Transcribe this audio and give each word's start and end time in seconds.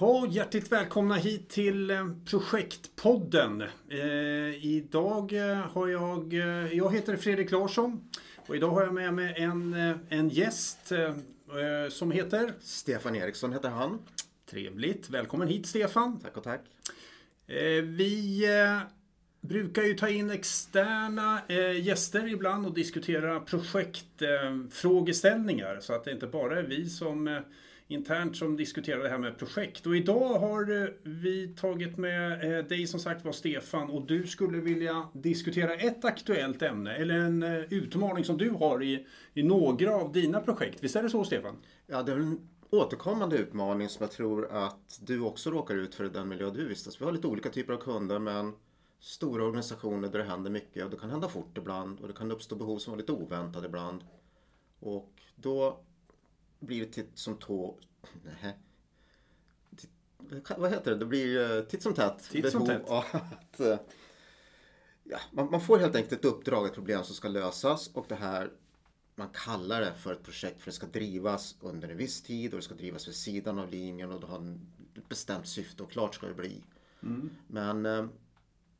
Jaha, 0.00 0.28
hjärtligt 0.30 0.72
välkomna 0.72 1.14
hit 1.14 1.48
till 1.48 1.90
eh, 1.90 2.06
Projektpodden. 2.24 3.62
Eh, 3.88 4.66
idag 4.66 5.32
eh, 5.32 5.56
har 5.56 5.88
jag, 5.88 6.34
eh, 6.34 6.72
jag 6.72 6.94
heter 6.94 7.16
Fredrik 7.16 7.50
Larsson 7.50 8.08
och 8.46 8.56
idag 8.56 8.70
har 8.70 8.82
jag 8.82 8.94
med 8.94 9.14
mig 9.14 9.34
en, 9.36 9.74
en 10.08 10.28
gäst 10.28 10.92
eh, 10.92 11.14
som 11.90 12.10
heter 12.10 12.52
Stefan 12.60 13.16
Eriksson 13.16 13.52
heter 13.52 13.68
han. 13.68 13.98
Trevligt, 14.50 15.10
välkommen 15.10 15.48
hit 15.48 15.66
Stefan. 15.66 16.20
Tack 16.20 16.36
och 16.36 16.44
tack. 16.44 16.60
Eh, 17.46 17.82
vi 17.82 18.46
brukar 19.40 19.82
ju 19.82 19.94
ta 19.94 20.08
in 20.08 20.30
externa 20.30 21.40
gäster 21.80 22.28
ibland 22.28 22.66
och 22.66 22.74
diskutera 22.74 23.40
projektfrågeställningar 23.40 25.80
så 25.80 25.92
att 25.92 26.04
det 26.04 26.12
inte 26.12 26.26
bara 26.26 26.58
är 26.58 26.62
vi 26.62 26.88
som 26.88 27.42
internt 27.88 28.36
som 28.36 28.56
diskuterar 28.56 29.02
det 29.02 29.08
här 29.08 29.18
med 29.18 29.38
projekt. 29.38 29.86
Och 29.86 29.96
idag 29.96 30.38
har 30.38 30.82
eh, 30.82 30.88
vi 31.02 31.48
tagit 31.48 31.96
med 31.96 32.58
eh, 32.58 32.64
dig 32.64 32.86
som 32.86 33.00
sagt 33.00 33.24
var 33.24 33.32
Stefan 33.32 33.90
och 33.90 34.06
du 34.06 34.26
skulle 34.26 34.58
vilja 34.58 35.08
diskutera 35.12 35.74
ett 35.74 36.04
aktuellt 36.04 36.62
ämne 36.62 36.96
eller 36.96 37.14
en 37.14 37.42
eh, 37.42 37.58
utmaning 37.70 38.24
som 38.24 38.36
du 38.36 38.50
har 38.50 38.82
i, 38.82 39.06
i 39.34 39.42
några 39.42 39.94
av 39.94 40.12
dina 40.12 40.40
projekt. 40.40 40.84
Visst 40.84 40.96
är 40.96 41.02
det 41.02 41.10
så 41.10 41.24
Stefan? 41.24 41.56
Ja, 41.86 42.02
det 42.02 42.12
är 42.12 42.16
en 42.16 42.48
återkommande 42.70 43.36
utmaning 43.36 43.88
som 43.88 44.02
jag 44.02 44.10
tror 44.10 44.52
att 44.52 45.00
du 45.00 45.20
också 45.20 45.50
råkar 45.50 45.74
ut 45.74 45.94
för 45.94 46.04
i 46.04 46.08
den 46.08 46.28
miljö 46.28 46.50
du 46.50 46.68
vistas. 46.68 47.00
Vi 47.00 47.04
har 47.04 47.12
lite 47.12 47.26
olika 47.26 47.48
typer 47.48 47.72
av 47.72 47.78
kunder 47.78 48.18
men 48.18 48.52
stora 49.00 49.44
organisationer 49.44 50.08
där 50.08 50.18
det 50.18 50.24
händer 50.24 50.50
mycket 50.50 50.84
och 50.84 50.90
det 50.90 50.96
kan 50.96 51.10
hända 51.10 51.28
fort 51.28 51.58
ibland 51.58 52.00
och 52.00 52.08
det 52.08 52.14
kan 52.14 52.32
uppstå 52.32 52.56
behov 52.56 52.78
som 52.78 52.92
är 52.92 52.96
lite 52.96 53.12
oväntade 53.12 53.66
ibland. 53.66 54.04
Och 54.80 55.12
då 55.36 55.80
blir 56.66 56.86
det 56.86 56.92
titt 56.92 57.10
som 57.14 57.36
tå... 57.36 57.78
Nej. 58.42 58.58
Titt, 59.76 59.90
vad 60.56 60.70
heter 60.70 60.90
det? 60.90 60.96
Det 60.96 61.06
blir 61.06 61.62
titt 61.62 61.82
som 61.82 61.94
tätt. 61.94 62.30
Titt 62.30 62.52
som 62.52 62.66
tätt. 62.66 62.90
Att, 62.90 63.60
eh, 63.60 63.78
ja, 65.04 65.18
man, 65.30 65.50
man, 65.50 65.60
får 65.60 65.78
helt 65.78 65.96
enkelt 65.96 66.12
ett 66.12 66.24
uppdrag, 66.24 66.66
ett 66.66 66.74
problem 66.74 67.04
som 67.04 67.14
ska 67.14 67.28
lösas 67.28 67.90
och 67.94 68.06
det 68.08 68.14
här 68.14 68.50
man 69.18 69.28
kallar 69.28 69.80
det 69.80 69.94
för 69.94 70.12
ett 70.12 70.22
projekt 70.22 70.62
för 70.62 70.70
det 70.70 70.74
ska 70.74 70.86
drivas 70.86 71.56
under 71.60 71.88
en 71.88 71.96
viss 71.96 72.22
tid 72.22 72.52
och 72.54 72.60
det 72.60 72.64
ska 72.64 72.74
drivas 72.74 73.08
vid 73.08 73.14
sidan 73.14 73.58
av 73.58 73.70
linjen 73.70 74.12
och 74.12 74.20
det 74.20 74.26
har 74.26 74.58
ett 74.94 75.08
bestämt 75.08 75.48
syfte 75.48 75.82
och 75.82 75.90
klart 75.90 76.14
ska 76.14 76.26
det 76.26 76.34
bli. 76.34 76.62
Mm. 77.02 77.30
Men 77.46 77.86
eh, 77.86 78.06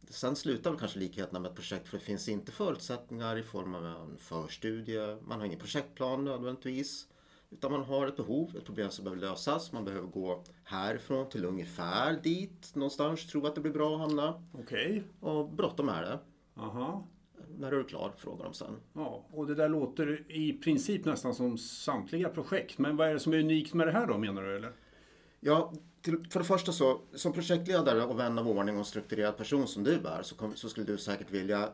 sen 0.08 0.36
slutar 0.36 0.70
väl 0.70 0.78
kanske 0.78 0.98
likheterna 0.98 1.38
med 1.38 1.50
ett 1.50 1.56
projekt 1.56 1.88
för 1.88 1.98
det 1.98 2.04
finns 2.04 2.28
inte 2.28 2.52
förutsättningar 2.52 3.36
i 3.36 3.42
form 3.42 3.74
av 3.74 3.86
en 3.86 4.18
förstudie. 4.18 5.18
Man 5.22 5.38
har 5.38 5.46
ingen 5.46 5.58
projektplan 5.58 6.24
nödvändigtvis. 6.24 7.06
Utan 7.58 7.72
man 7.72 7.84
har 7.84 8.06
ett 8.06 8.16
behov, 8.16 8.56
ett 8.56 8.64
problem 8.64 8.90
som 8.90 9.04
behöver 9.04 9.22
lösas. 9.22 9.72
Man 9.72 9.84
behöver 9.84 10.08
gå 10.08 10.44
härifrån 10.64 11.28
till 11.28 11.44
ungefär 11.44 12.20
dit 12.22 12.74
någonstans. 12.74 13.26
Tro 13.26 13.46
att 13.46 13.54
det 13.54 13.60
blir 13.60 13.72
bra 13.72 13.94
att 13.94 14.00
hamna. 14.00 14.42
Okej. 14.52 14.86
Okay. 14.86 15.02
Och 15.20 15.50
bråttom 15.50 15.88
är 15.88 16.02
det. 16.02 16.18
Aha. 16.56 17.06
När 17.58 17.72
är 17.72 17.76
du 17.76 17.84
klar? 17.84 18.12
Frågar 18.16 18.44
de 18.44 18.54
sen. 18.54 18.76
Ja, 18.92 19.26
och 19.30 19.46
det 19.46 19.54
där 19.54 19.68
låter 19.68 20.32
i 20.32 20.52
princip 20.52 21.04
nästan 21.04 21.34
som 21.34 21.58
samtliga 21.58 22.28
projekt. 22.28 22.78
Men 22.78 22.96
vad 22.96 23.08
är 23.08 23.12
det 23.12 23.20
som 23.20 23.32
är 23.32 23.38
unikt 23.38 23.74
med 23.74 23.86
det 23.86 23.92
här 23.92 24.06
då 24.06 24.18
menar 24.18 24.42
du 24.42 24.56
eller? 24.56 24.72
Ja, 25.40 25.72
till, 26.02 26.26
för 26.30 26.40
det 26.40 26.46
första 26.46 26.72
så, 26.72 27.00
som 27.14 27.32
projektledare 27.32 28.04
och 28.04 28.18
vän 28.18 28.38
av 28.38 28.48
ordning 28.48 28.78
och 28.78 28.86
strukturerad 28.86 29.36
person 29.36 29.66
som 29.66 29.84
du 29.84 29.94
är 29.94 30.22
så, 30.22 30.34
kom, 30.34 30.56
så 30.56 30.68
skulle 30.68 30.86
du 30.86 30.98
säkert 30.98 31.30
vilja 31.30 31.68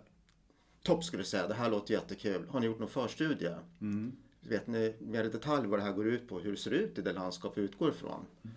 Topp 0.83 1.05
skulle 1.05 1.23
du 1.23 1.27
säga, 1.27 1.47
det 1.47 1.55
här 1.55 1.71
låter 1.71 1.95
jättekul. 1.95 2.47
Har 2.49 2.61
ni 2.61 2.67
gjort 2.67 2.79
någon 2.79 2.89
förstudie? 2.89 3.55
Mm. 3.81 4.17
Vet 4.43 4.67
ni 4.67 4.95
mer 4.99 5.25
i 5.25 5.29
detalj 5.29 5.67
vad 5.67 5.79
det 5.79 5.83
här 5.83 5.93
går 5.93 6.07
ut 6.07 6.29
på? 6.29 6.39
Hur 6.39 6.51
det 6.51 6.57
ser 6.57 6.71
ut 6.71 6.99
i 6.99 7.03
det 7.03 7.13
landskap 7.13 7.59
vi 7.59 7.63
utgår 7.63 7.91
ifrån? 7.91 8.27
Mm. 8.45 8.57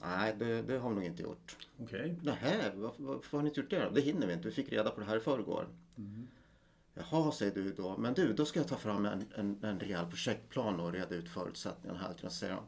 Nej, 0.00 0.34
det, 0.38 0.62
det, 0.62 0.78
har 0.78 0.88
vi 0.88 0.94
nog 0.94 1.04
inte 1.04 1.22
gjort. 1.22 1.56
Okej. 1.82 2.00
Okay. 2.00 2.16
Nähä, 2.22 2.72
varför, 2.74 3.02
varför, 3.02 3.36
har 3.36 3.42
ni 3.42 3.48
inte 3.48 3.60
gjort 3.60 3.70
det 3.70 3.84
då? 3.84 3.90
Det 3.90 4.00
hinner 4.00 4.26
vi 4.26 4.32
inte, 4.32 4.48
vi 4.48 4.54
fick 4.54 4.72
reda 4.72 4.90
på 4.90 5.00
det 5.00 5.06
här 5.06 5.16
i 5.16 5.20
förrgår. 5.20 5.68
Mm. 5.96 6.28
Jaha, 6.94 7.32
säger 7.32 7.54
du 7.54 7.72
då. 7.72 7.96
Men 7.96 8.14
du, 8.14 8.32
då 8.32 8.44
ska 8.44 8.60
jag 8.60 8.68
ta 8.68 8.76
fram 8.76 9.06
en, 9.06 9.24
en, 9.36 9.64
en 9.64 9.80
rejäl 9.80 10.06
projektplan 10.06 10.80
och 10.80 10.92
reda 10.92 11.14
ut 11.14 11.28
förutsättningarna 11.28 11.98
här. 11.98 12.14
Till 12.14 12.30
säger 12.30 12.54
de. 12.54 12.62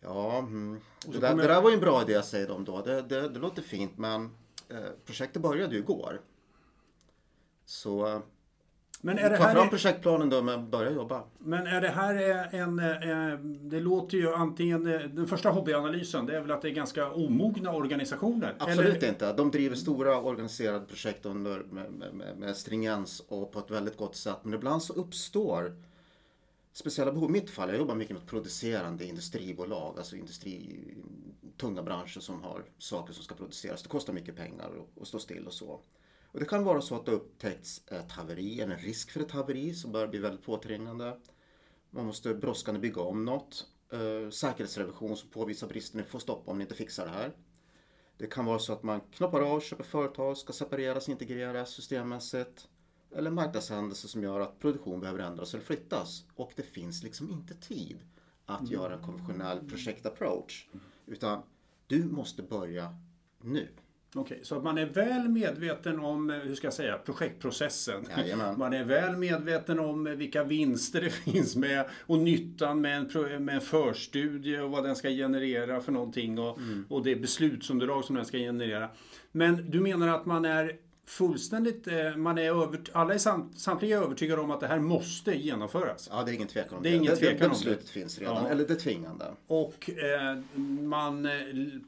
Ja, 0.00 0.38
mm. 0.38 0.80
det, 1.06 1.18
där, 1.18 1.36
det 1.36 1.46
där 1.46 1.62
var 1.62 1.70
ju 1.70 1.74
en 1.74 1.80
bra 1.80 2.02
idé, 2.02 2.22
säger 2.22 2.48
de 2.48 2.64
då. 2.64 2.82
Det, 2.82 3.02
det, 3.02 3.28
det 3.28 3.38
låter 3.38 3.62
fint, 3.62 3.98
men 3.98 4.30
eh, 4.68 4.90
projektet 5.04 5.42
började 5.42 5.74
ju 5.74 5.80
igår. 5.80 6.20
Så 7.64 8.22
men 9.00 9.18
är 9.18 9.30
det 9.30 9.36
Ta 9.36 9.52
fram 9.52 9.68
projektplanen 9.68 10.30
då, 10.30 10.42
men 10.42 10.70
börja 10.70 10.90
jobba. 10.90 11.22
Men 11.38 11.66
är 11.66 11.80
det 11.80 11.88
här 11.88 12.14
en... 12.54 12.78
Eh, 12.78 13.38
det 13.60 13.80
låter 13.80 14.18
ju 14.18 14.34
antingen... 14.34 14.86
Eh, 14.86 15.00
den 15.00 15.26
första 15.26 15.50
hobbyanalysen, 15.50 16.26
det 16.26 16.36
är 16.36 16.40
väl 16.40 16.50
att 16.50 16.62
det 16.62 16.68
är 16.68 16.72
ganska 16.72 17.10
omogna 17.10 17.72
organisationer? 17.72 18.54
Absolut 18.58 18.96
eller? 18.96 19.08
inte. 19.08 19.32
De 19.32 19.50
driver 19.50 19.76
stora 19.76 20.20
organiserade 20.20 20.86
projekt 20.86 21.26
under, 21.26 21.58
med, 21.58 21.92
med, 21.92 22.38
med 22.38 22.56
stringens 22.56 23.22
och 23.28 23.52
på 23.52 23.58
ett 23.58 23.70
väldigt 23.70 23.96
gott 23.96 24.16
sätt. 24.16 24.38
Men 24.42 24.54
ibland 24.54 24.82
så 24.82 24.92
uppstår 24.92 25.72
speciella 26.72 27.12
behov. 27.12 27.30
I 27.30 27.32
mitt 27.32 27.50
fall, 27.50 27.68
jag 27.68 27.78
jobbar 27.78 27.94
mycket 27.94 28.16
med 28.16 28.26
producerande 28.26 29.04
industribolag, 29.04 29.94
alltså 29.98 30.16
industri, 30.16 30.78
tunga 31.56 31.82
branscher 31.82 32.20
som 32.20 32.42
har 32.42 32.64
saker 32.78 33.12
som 33.12 33.24
ska 33.24 33.34
produceras. 33.34 33.82
Det 33.82 33.88
kostar 33.88 34.12
mycket 34.12 34.36
pengar 34.36 34.70
att 35.00 35.08
stå 35.08 35.18
still 35.18 35.46
och 35.46 35.52
så. 35.52 35.80
Och 36.32 36.40
det 36.40 36.46
kan 36.46 36.64
vara 36.64 36.80
så 36.80 36.96
att 36.96 37.06
det 37.06 37.12
upptäckts 37.12 37.82
ett 37.86 38.12
haveri, 38.12 38.60
eller 38.60 38.74
en 38.74 38.80
risk 38.80 39.10
för 39.10 39.20
ett 39.20 39.30
haveri 39.30 39.74
som 39.74 39.92
börjar 39.92 40.08
bli 40.08 40.18
väldigt 40.18 40.44
påträngande. 40.44 41.16
Man 41.90 42.06
måste 42.06 42.34
brådskande 42.34 42.80
bygga 42.80 43.02
om 43.02 43.24
något. 43.24 43.66
Eh, 43.92 44.30
säkerhetsrevision 44.30 45.16
som 45.16 45.28
påvisar 45.28 45.68
brister, 45.68 45.98
ni 45.98 46.04
får 46.04 46.18
stoppa 46.18 46.50
om 46.50 46.58
ni 46.58 46.62
inte 46.64 46.74
fixar 46.74 47.06
det 47.06 47.12
här. 47.12 47.36
Det 48.16 48.26
kan 48.26 48.44
vara 48.44 48.58
så 48.58 48.72
att 48.72 48.82
man 48.82 49.00
knoppar 49.00 49.40
av, 49.40 49.60
köper 49.60 49.84
företag, 49.84 50.36
ska 50.36 50.52
separeras, 50.52 51.08
integreras 51.08 51.70
systemmässigt. 51.70 52.68
Eller 53.16 53.30
marknadshändelser 53.30 54.08
som 54.08 54.22
gör 54.22 54.40
att 54.40 54.58
produktion 54.58 55.00
behöver 55.00 55.18
ändras 55.18 55.54
eller 55.54 55.64
flyttas. 55.64 56.24
Och 56.34 56.52
det 56.56 56.62
finns 56.62 57.02
liksom 57.02 57.30
inte 57.30 57.54
tid 57.54 57.98
att 58.46 58.60
mm. 58.60 58.72
göra 58.72 58.94
en 58.94 59.02
konventionell 59.02 59.68
projektapproach. 59.68 60.68
Utan 61.06 61.42
du 61.86 62.04
måste 62.04 62.42
börja 62.42 62.94
nu. 63.38 63.68
Okej, 64.14 64.34
okay, 64.34 64.44
så 64.44 64.56
att 64.56 64.64
man 64.64 64.78
är 64.78 64.86
väl 64.86 65.28
medveten 65.28 66.00
om, 66.00 66.30
eh, 66.30 66.36
hur 66.36 66.54
ska 66.54 66.66
jag 66.66 66.74
säga, 66.74 66.98
projektprocessen. 66.98 68.06
Jajamän. 68.16 68.58
Man 68.58 68.72
är 68.72 68.84
väl 68.84 69.16
medveten 69.16 69.78
om 69.78 70.06
eh, 70.06 70.12
vilka 70.12 70.44
vinster 70.44 71.00
det 71.00 71.10
finns 71.32 71.56
med 71.56 71.84
och 72.06 72.18
nyttan 72.18 72.80
med 72.80 72.96
en, 72.96 73.44
med 73.44 73.54
en 73.54 73.60
förstudie 73.60 74.60
och 74.60 74.70
vad 74.70 74.84
den 74.84 74.96
ska 74.96 75.08
generera 75.08 75.80
för 75.80 75.92
någonting 75.92 76.38
och, 76.38 76.58
mm. 76.58 76.86
och 76.88 77.04
det 77.04 77.16
beslutsunderlag 77.16 78.04
som 78.04 78.16
den 78.16 78.24
ska 78.24 78.38
generera. 78.38 78.88
Men 79.32 79.70
du 79.70 79.80
menar 79.80 80.08
att 80.08 80.26
man 80.26 80.44
är 80.44 80.76
fullständigt, 81.10 81.86
eh, 81.86 82.16
man 82.16 82.38
är 82.38 82.42
över, 82.42 82.80
alla 82.92 83.14
är 83.14 83.18
samt, 83.18 83.58
samtliga 83.58 83.98
är 83.98 84.02
övertygade 84.02 84.40
om 84.40 84.50
att 84.50 84.60
det 84.60 84.66
här 84.66 84.78
måste 84.78 85.34
genomföras. 85.34 86.08
Ja, 86.12 86.22
det 86.22 86.32
är 86.32 86.34
ingen 86.34 86.48
tvekan 86.48 86.76
om 86.76 86.82
det. 86.82 86.90
det. 86.90 86.96
Ingen 86.96 87.16
tvekan 87.16 87.38
det, 87.38 87.44
det 87.44 87.48
beslutet 87.48 87.88
finns 87.88 88.18
redan, 88.18 88.44
ja. 88.44 88.50
eller 88.50 88.68
det 88.68 88.74
tvingande. 88.74 89.24
Och 89.46 89.90
eh, 89.90 90.38
man, 90.82 91.26
eh, 91.26 91.32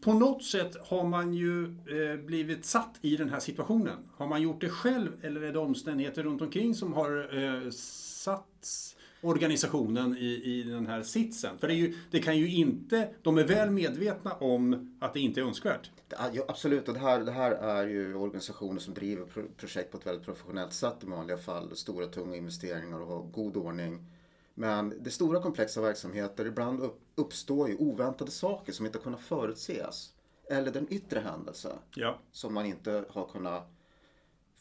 på 0.01 0.13
något 0.13 0.45
sätt 0.45 0.77
har 0.87 1.05
man 1.05 1.35
ju 1.35 1.65
eh, 1.65 2.21
blivit 2.27 2.65
satt 2.65 2.99
i 3.01 3.17
den 3.17 3.29
här 3.29 3.41
situationen. 3.41 3.99
Har 4.17 4.27
man 4.27 4.43
gjort 4.43 4.61
det 4.61 4.69
själv 4.69 5.09
eller 5.23 5.41
är 5.41 5.53
det 5.53 5.59
omständigheter 5.59 6.23
runt 6.23 6.43
omkring 6.43 6.75
som 6.75 6.93
har 6.93 7.43
eh, 7.45 7.71
satts 7.71 8.97
organisationen 9.23 10.17
i, 10.17 10.43
i 10.45 10.63
den 10.63 10.87
här 10.87 11.03
sitsen. 11.03 11.59
För 11.59 11.69
det, 11.69 11.75
ju, 11.75 11.95
det, 12.11 12.21
kan 12.21 12.39
ju 12.39 12.51
inte, 12.51 13.09
de 13.23 13.39
är 13.39 13.45
väl 13.45 13.71
medvetna 13.71 14.33
om 14.33 14.97
att 15.01 15.15
det 15.15 15.21
inte 15.21 15.41
är 15.41 15.45
önskvärt. 15.45 15.91
Ja, 16.09 16.45
absolut, 16.49 16.89
och 16.89 16.95
det 16.95 17.01
här, 17.01 17.21
det 17.21 17.33
här 17.33 17.51
är 17.53 17.87
ju 17.87 18.15
organisationer 18.15 18.81
som 18.81 18.95
driver 18.95 19.27
projekt 19.57 19.91
på 19.91 19.99
ett 19.99 20.07
väldigt 20.07 20.25
professionellt 20.25 20.73
sätt 20.73 20.97
i 21.03 21.07
vanliga 21.07 21.39
fall. 21.39 21.77
Stora 21.77 22.07
tunga 22.07 22.37
investeringar 22.37 23.01
och 23.01 23.07
har 23.07 23.23
god 23.23 23.57
ordning. 23.57 24.07
Men 24.55 24.95
det 25.01 25.11
stora 25.11 25.43
komplexa 25.43 25.81
verksamheter, 25.81 26.47
ibland 26.47 26.91
uppstår 27.15 27.69
ju 27.69 27.77
oväntade 27.77 28.31
saker 28.31 28.73
som 28.73 28.87
inte 28.87 28.99
kunnat 28.99 29.21
förutses. 29.21 30.13
Eller 30.51 30.71
den 30.71 30.93
yttre 30.93 31.21
händelse 31.21 31.73
ja. 31.95 32.19
som 32.33 32.55
man 32.55 32.67
inte 32.67 33.05
har 33.11 33.27
kunnat 33.27 33.71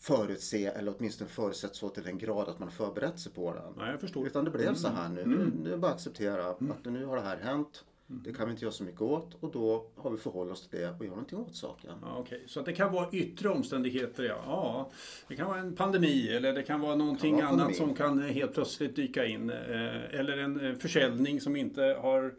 förutse 0.02 0.66
eller 0.66 0.94
åtminstone 0.98 1.30
förutsett 1.30 1.76
så 1.76 1.90
till 1.90 2.04
den 2.04 2.18
grad 2.18 2.50
att 2.50 2.60
man 2.60 2.72
förberett 2.72 3.20
sig 3.20 3.32
på 3.32 3.54
den. 3.54 3.74
Nej, 3.78 3.92
jag 3.92 4.02
förstår. 4.02 4.28
Utan 4.28 4.46
det 4.46 4.52
blev 4.52 4.64
mm. 4.64 4.76
så 4.76 4.88
här 4.88 5.10
nu. 5.10 5.22
Mm. 5.22 5.54
Nu, 5.64 5.70
är 5.70 5.72
det 5.72 5.78
bara 5.78 5.92
att 5.92 5.98
acceptera 5.98 6.44
mm. 6.44 6.72
att 6.72 6.86
nu 6.86 7.06
har 7.06 7.16
det 7.16 7.22
här 7.22 7.38
hänt. 7.38 7.84
Mm. 8.10 8.24
Det 8.24 8.34
kan 8.34 8.46
vi 8.46 8.52
inte 8.52 8.66
göra 8.66 8.74
så 8.74 8.84
mycket 8.84 9.02
åt 9.02 9.38
och 9.40 9.52
då 9.52 9.86
har 9.96 10.12
vi 10.12 10.18
förhållit 10.18 10.54
oss 10.54 10.68
till 10.68 10.80
det 10.80 10.90
och 11.00 11.06
gör 11.06 11.12
någonting 11.12 11.40
åt 11.40 11.56
saken. 11.56 11.92
Ja, 12.02 12.18
okay. 12.18 12.40
Så 12.48 12.62
det 12.62 12.74
kan 12.74 12.94
vara 12.94 13.10
yttre 13.12 13.50
omständigheter, 13.50 14.24
ja. 14.24 14.42
ja. 14.46 14.90
Det 15.28 15.36
kan 15.36 15.48
vara 15.48 15.60
en 15.60 15.76
pandemi 15.76 16.28
eller 16.28 16.54
det 16.54 16.64
kan 16.64 16.82
vara 16.82 16.96
någonting 16.96 17.38
kan 17.40 17.46
vara 17.46 17.64
annat 17.64 17.76
som 17.76 17.96
kan 17.96 18.22
helt 18.22 18.54
plötsligt 18.54 18.96
dyka 18.96 19.26
in. 19.26 19.50
Eh, 19.50 20.20
eller 20.20 20.38
en 20.38 20.66
eh, 20.66 20.76
försäljning 20.76 21.42
som 21.42 21.56
inte 21.56 21.82
har 21.82 22.34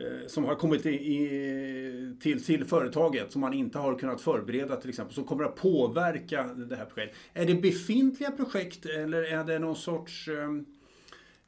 Eh, 0.00 0.26
som 0.26 0.44
har 0.44 0.54
kommit 0.54 0.86
i, 0.86 0.90
i, 0.90 2.16
till, 2.20 2.44
till 2.44 2.64
företaget 2.64 3.32
som 3.32 3.40
man 3.40 3.52
inte 3.52 3.78
har 3.78 3.98
kunnat 3.98 4.20
förbereda 4.20 4.76
till 4.76 4.90
exempel, 4.90 5.14
som 5.14 5.24
kommer 5.24 5.44
att 5.44 5.56
påverka 5.56 6.44
det 6.44 6.76
här 6.76 6.84
projektet. 6.84 7.16
Är 7.32 7.46
det 7.46 7.54
befintliga 7.54 8.30
projekt 8.30 8.86
eller 8.86 9.22
är 9.22 9.44
det 9.44 9.58
någon 9.58 9.76
sorts 9.76 10.28
ehm, 10.28 10.66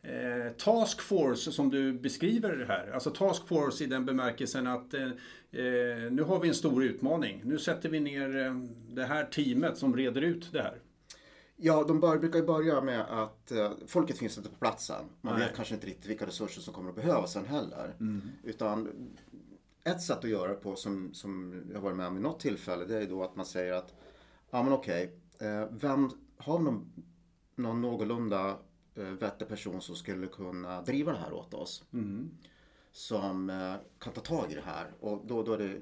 eh, 0.03 0.53
task 0.53 1.01
force 1.01 1.53
som 1.53 1.71
du 1.71 1.93
beskriver 1.93 2.57
det 2.57 2.67
här. 2.67 2.91
Alltså 2.95 3.11
task 3.11 3.49
force 3.49 3.85
i 3.85 3.87
den 3.87 4.05
bemärkelsen 4.05 4.67
att 4.67 4.95
eh, 4.95 5.03
eh 5.03 6.11
nu 6.11 6.23
har 6.23 6.41
vi 6.41 6.49
en 6.49 6.55
stor 6.55 6.85
utmaning. 6.85 7.43
Nu 7.45 7.59
sätter 7.59 7.89
vi 7.89 8.01
ner 8.01 8.37
ehm, 8.37 8.69
det 8.95 9.05
här 9.05 9.25
teamet 9.25 9.79
som 9.79 9.97
reder 9.97 10.23
ut 10.23 10.53
det 10.53 10.63
här. 10.63 10.79
Ja, 11.57 11.85
de 11.89 12.01
bör, 12.01 12.19
brukar 12.19 12.39
ju 12.39 12.47
börja 12.47 12.81
med 12.81 13.01
att 13.01 13.53
eh, 13.53 13.73
folket 13.87 14.19
finns 14.19 14.39
inte 14.39 14.51
på 14.51 14.57
platsen. 14.57 15.05
Man 15.21 15.39
Nej. 15.39 15.47
vet 15.47 15.57
kanske 15.57 15.75
inte 15.75 15.87
riktigt 15.87 16.07
vilka 16.07 16.27
resurser 16.27 16.61
som 16.61 16.75
kommer 16.75 16.91
att 16.91 16.97
behövas 16.97 17.33
sen 17.33 17.47
heller. 17.47 17.95
Utan 18.43 18.89
ett 19.85 20.03
sätt 20.03 20.19
att 20.19 20.31
göra 20.31 20.49
det 20.49 20.55
på 20.55 20.77
som, 20.77 21.15
som 21.15 21.63
jag 21.73 21.81
varit 21.81 21.97
med 21.97 22.07
om 22.07 22.15
vid 22.15 22.23
något 22.23 22.41
tillfälle 22.41 22.85
det 22.85 23.03
är 23.03 23.07
då 23.07 23.23
att 23.23 23.37
man 23.37 23.47
säger 23.47 23.73
att 23.73 23.95
ja 24.51 24.63
men 24.63 24.73
okej, 24.73 25.19
eh, 25.39 25.67
vem 25.71 26.11
har 26.37 26.59
någon, 26.59 26.93
någon 27.57 27.81
någorlunda 27.81 28.59
eh, 28.95 29.05
vettig 29.05 29.49
person 29.49 29.81
som 29.81 29.95
skulle 29.95 30.27
kunna 30.27 30.83
driva 30.83 31.13
det 31.13 31.19
här 31.19 31.33
åt 31.33 31.55
oss? 31.55 31.85
Som 32.93 33.51
eh, 33.51 33.75
kan 33.99 34.13
ta 34.13 34.21
tag 34.21 34.53
i 34.53 34.55
det 34.55 34.65
här 34.65 34.93
och 35.01 35.27
då, 35.27 35.43
då 35.43 35.53
är 35.53 35.59
det 35.59 35.81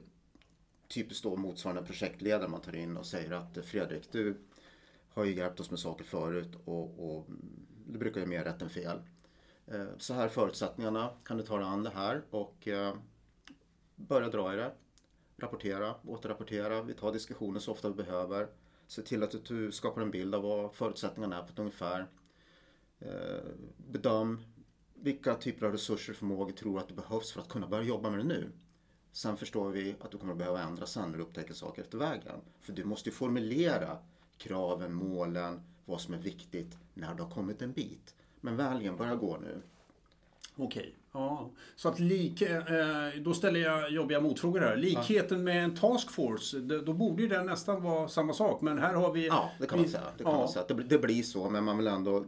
typiskt 0.88 1.24
då 1.24 1.36
motsvarande 1.36 1.82
projektledare 1.82 2.48
man 2.48 2.60
tar 2.60 2.76
in 2.76 2.96
och 2.96 3.06
säger 3.06 3.32
att 3.32 3.64
Fredrik, 3.64 4.12
du 4.12 4.40
har 5.14 5.24
ju 5.24 5.34
hjälpt 5.34 5.60
oss 5.60 5.70
med 5.70 5.80
saker 5.80 6.04
förut 6.04 6.56
och, 6.64 7.16
och 7.16 7.26
det 7.86 7.98
brukar 7.98 8.20
ju 8.20 8.26
mer 8.26 8.44
rätt 8.44 8.62
än 8.62 8.70
fel. 8.70 9.00
Eh, 9.66 9.86
så 9.98 10.14
här 10.14 10.24
är 10.24 10.28
förutsättningarna, 10.28 11.10
kan 11.24 11.36
du 11.36 11.42
ta 11.42 11.56
dig 11.56 11.66
an 11.66 11.82
det 11.82 11.90
här 11.90 12.22
och 12.30 12.68
eh, 12.68 12.94
börja 13.96 14.28
dra 14.28 14.54
i 14.54 14.56
det. 14.56 14.72
Rapportera, 15.36 15.94
återrapportera, 16.06 16.82
vi 16.82 16.94
tar 16.94 17.12
diskussioner 17.12 17.60
så 17.60 17.72
ofta 17.72 17.88
vi 17.88 17.94
behöver. 17.94 18.48
Se 18.86 19.02
till 19.02 19.22
att 19.22 19.44
du 19.44 19.72
skapar 19.72 20.02
en 20.02 20.10
bild 20.10 20.34
av 20.34 20.42
vad 20.42 20.74
förutsättningarna 20.74 21.38
är 21.38 21.42
på 21.42 21.48
ett 21.52 21.58
ungefär. 21.58 22.06
Eh, 22.98 23.50
bedöm 23.76 24.40
vilka 24.94 25.34
typer 25.34 25.66
av 25.66 25.72
resurser 25.72 26.12
och 26.12 26.16
förmågor 26.16 26.52
tror 26.52 26.78
att 26.78 26.88
det 26.88 26.94
behövs 26.94 27.32
för 27.32 27.40
att 27.40 27.48
kunna 27.48 27.66
börja 27.66 27.84
jobba 27.84 28.10
med 28.10 28.18
det 28.18 28.24
nu. 28.24 28.50
Sen 29.12 29.36
förstår 29.36 29.70
vi 29.70 29.96
att 30.00 30.10
du 30.10 30.18
kommer 30.18 30.32
att 30.32 30.38
behöva 30.38 30.62
ändra 30.62 30.86
sen 30.86 31.10
när 31.10 31.18
du 31.18 31.24
upptäcker 31.24 31.54
saker 31.54 31.82
efter 31.82 31.98
vägen. 31.98 32.40
För 32.60 32.72
du 32.72 32.84
måste 32.84 33.08
ju 33.08 33.14
formulera 33.14 33.98
kraven, 34.40 34.94
målen, 34.94 35.60
vad 35.84 36.00
som 36.00 36.14
är 36.14 36.18
viktigt 36.18 36.78
när 36.94 37.14
du 37.14 37.22
har 37.22 37.30
kommit 37.30 37.62
en 37.62 37.72
bit. 37.72 38.14
Men 38.40 38.56
vägen 38.56 38.96
börjar 38.96 39.16
gå 39.16 39.38
nu. 39.42 39.62
Okej. 40.56 40.94
Ja. 41.12 41.50
Så 41.76 41.88
att 41.88 41.98
lik, 41.98 42.42
eh, 42.42 42.58
då 43.22 43.34
ställer 43.34 43.60
jag 43.60 43.90
jobbiga 43.90 44.20
motfrågor 44.20 44.60
här. 44.60 44.76
Likheten 44.76 45.44
med 45.44 45.64
en 45.64 45.76
task 45.76 46.10
force, 46.10 46.58
det- 46.58 46.80
då 46.80 46.92
borde 46.92 47.22
ju 47.22 47.28
den 47.28 47.46
nästan 47.46 47.82
vara 47.82 48.08
samma 48.08 48.32
sak. 48.32 48.60
Men 48.60 48.78
här 48.78 48.94
har 48.94 49.12
vi... 49.12 49.26
Ja, 49.26 49.50
det 49.60 49.66
kan 49.66 49.78
man 49.80 49.88
säga. 49.88 50.02
Det, 50.18 50.24
kan 50.24 50.32
ja. 50.32 50.38
man 50.38 50.48
säga. 50.48 50.64
Det 50.68 50.98
blir 50.98 51.22
så, 51.22 51.50
men 51.50 51.64
man 51.64 51.78
vill 51.78 51.86
ändå 51.86 52.24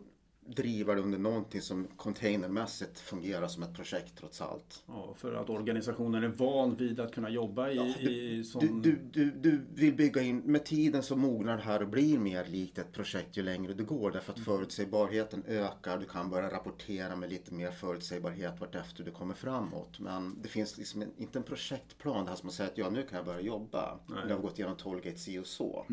driva 0.46 0.94
det 0.94 1.00
under 1.00 1.18
någonting 1.18 1.60
som 1.60 1.86
containermässigt 1.96 2.98
fungerar 3.00 3.48
som 3.48 3.62
ett 3.62 3.74
projekt 3.74 4.16
trots 4.16 4.40
allt. 4.40 4.82
Ja, 4.86 5.14
för 5.16 5.34
att 5.34 5.50
organisationen 5.50 6.24
är 6.24 6.28
van 6.28 6.76
vid 6.76 7.00
att 7.00 7.14
kunna 7.14 7.30
jobba 7.30 7.70
i, 7.70 7.78
i 7.78 8.36
Du, 8.36 8.44
som... 8.44 8.82
du, 8.82 8.98
du, 9.12 9.30
du 9.30 9.60
vill 9.74 9.94
bygga 9.94 10.22
in, 10.22 10.38
med 10.38 10.64
tiden 10.64 11.02
så 11.02 11.16
mognar 11.16 11.56
det 11.56 11.62
här 11.62 11.82
och 11.82 11.88
blir 11.88 12.18
mer 12.18 12.44
likt 12.44 12.78
ett 12.78 12.92
projekt 12.92 13.36
ju 13.36 13.42
längre 13.42 13.72
du 13.72 13.84
går 13.84 14.10
därför 14.10 14.32
att 14.32 14.40
förutsägbarheten 14.40 15.44
ökar. 15.46 15.98
Du 15.98 16.06
kan 16.06 16.30
börja 16.30 16.50
rapportera 16.50 17.16
med 17.16 17.30
lite 17.30 17.54
mer 17.54 17.70
förutsägbarhet 17.70 18.60
vartefter 18.60 19.04
du 19.04 19.10
kommer 19.10 19.34
framåt. 19.34 20.00
Men 20.00 20.42
det 20.42 20.48
finns 20.48 20.78
liksom 20.78 21.04
inte 21.16 21.38
en 21.38 21.42
projektplan, 21.42 22.24
det 22.24 22.30
här 22.30 22.36
som 22.36 22.48
att 22.48 22.54
säga 22.54 22.68
att 22.68 22.78
ja, 22.78 22.90
nu 22.90 23.02
kan 23.02 23.16
jag 23.16 23.26
börja 23.26 23.40
jobba. 23.40 23.98
Nu 24.08 24.14
har 24.14 24.36
vi 24.36 24.42
gått 24.42 24.58
igenom 24.58 24.76
Tollgate 24.76 25.18
si 25.18 25.38
och 25.38 25.46
så. 25.46 25.86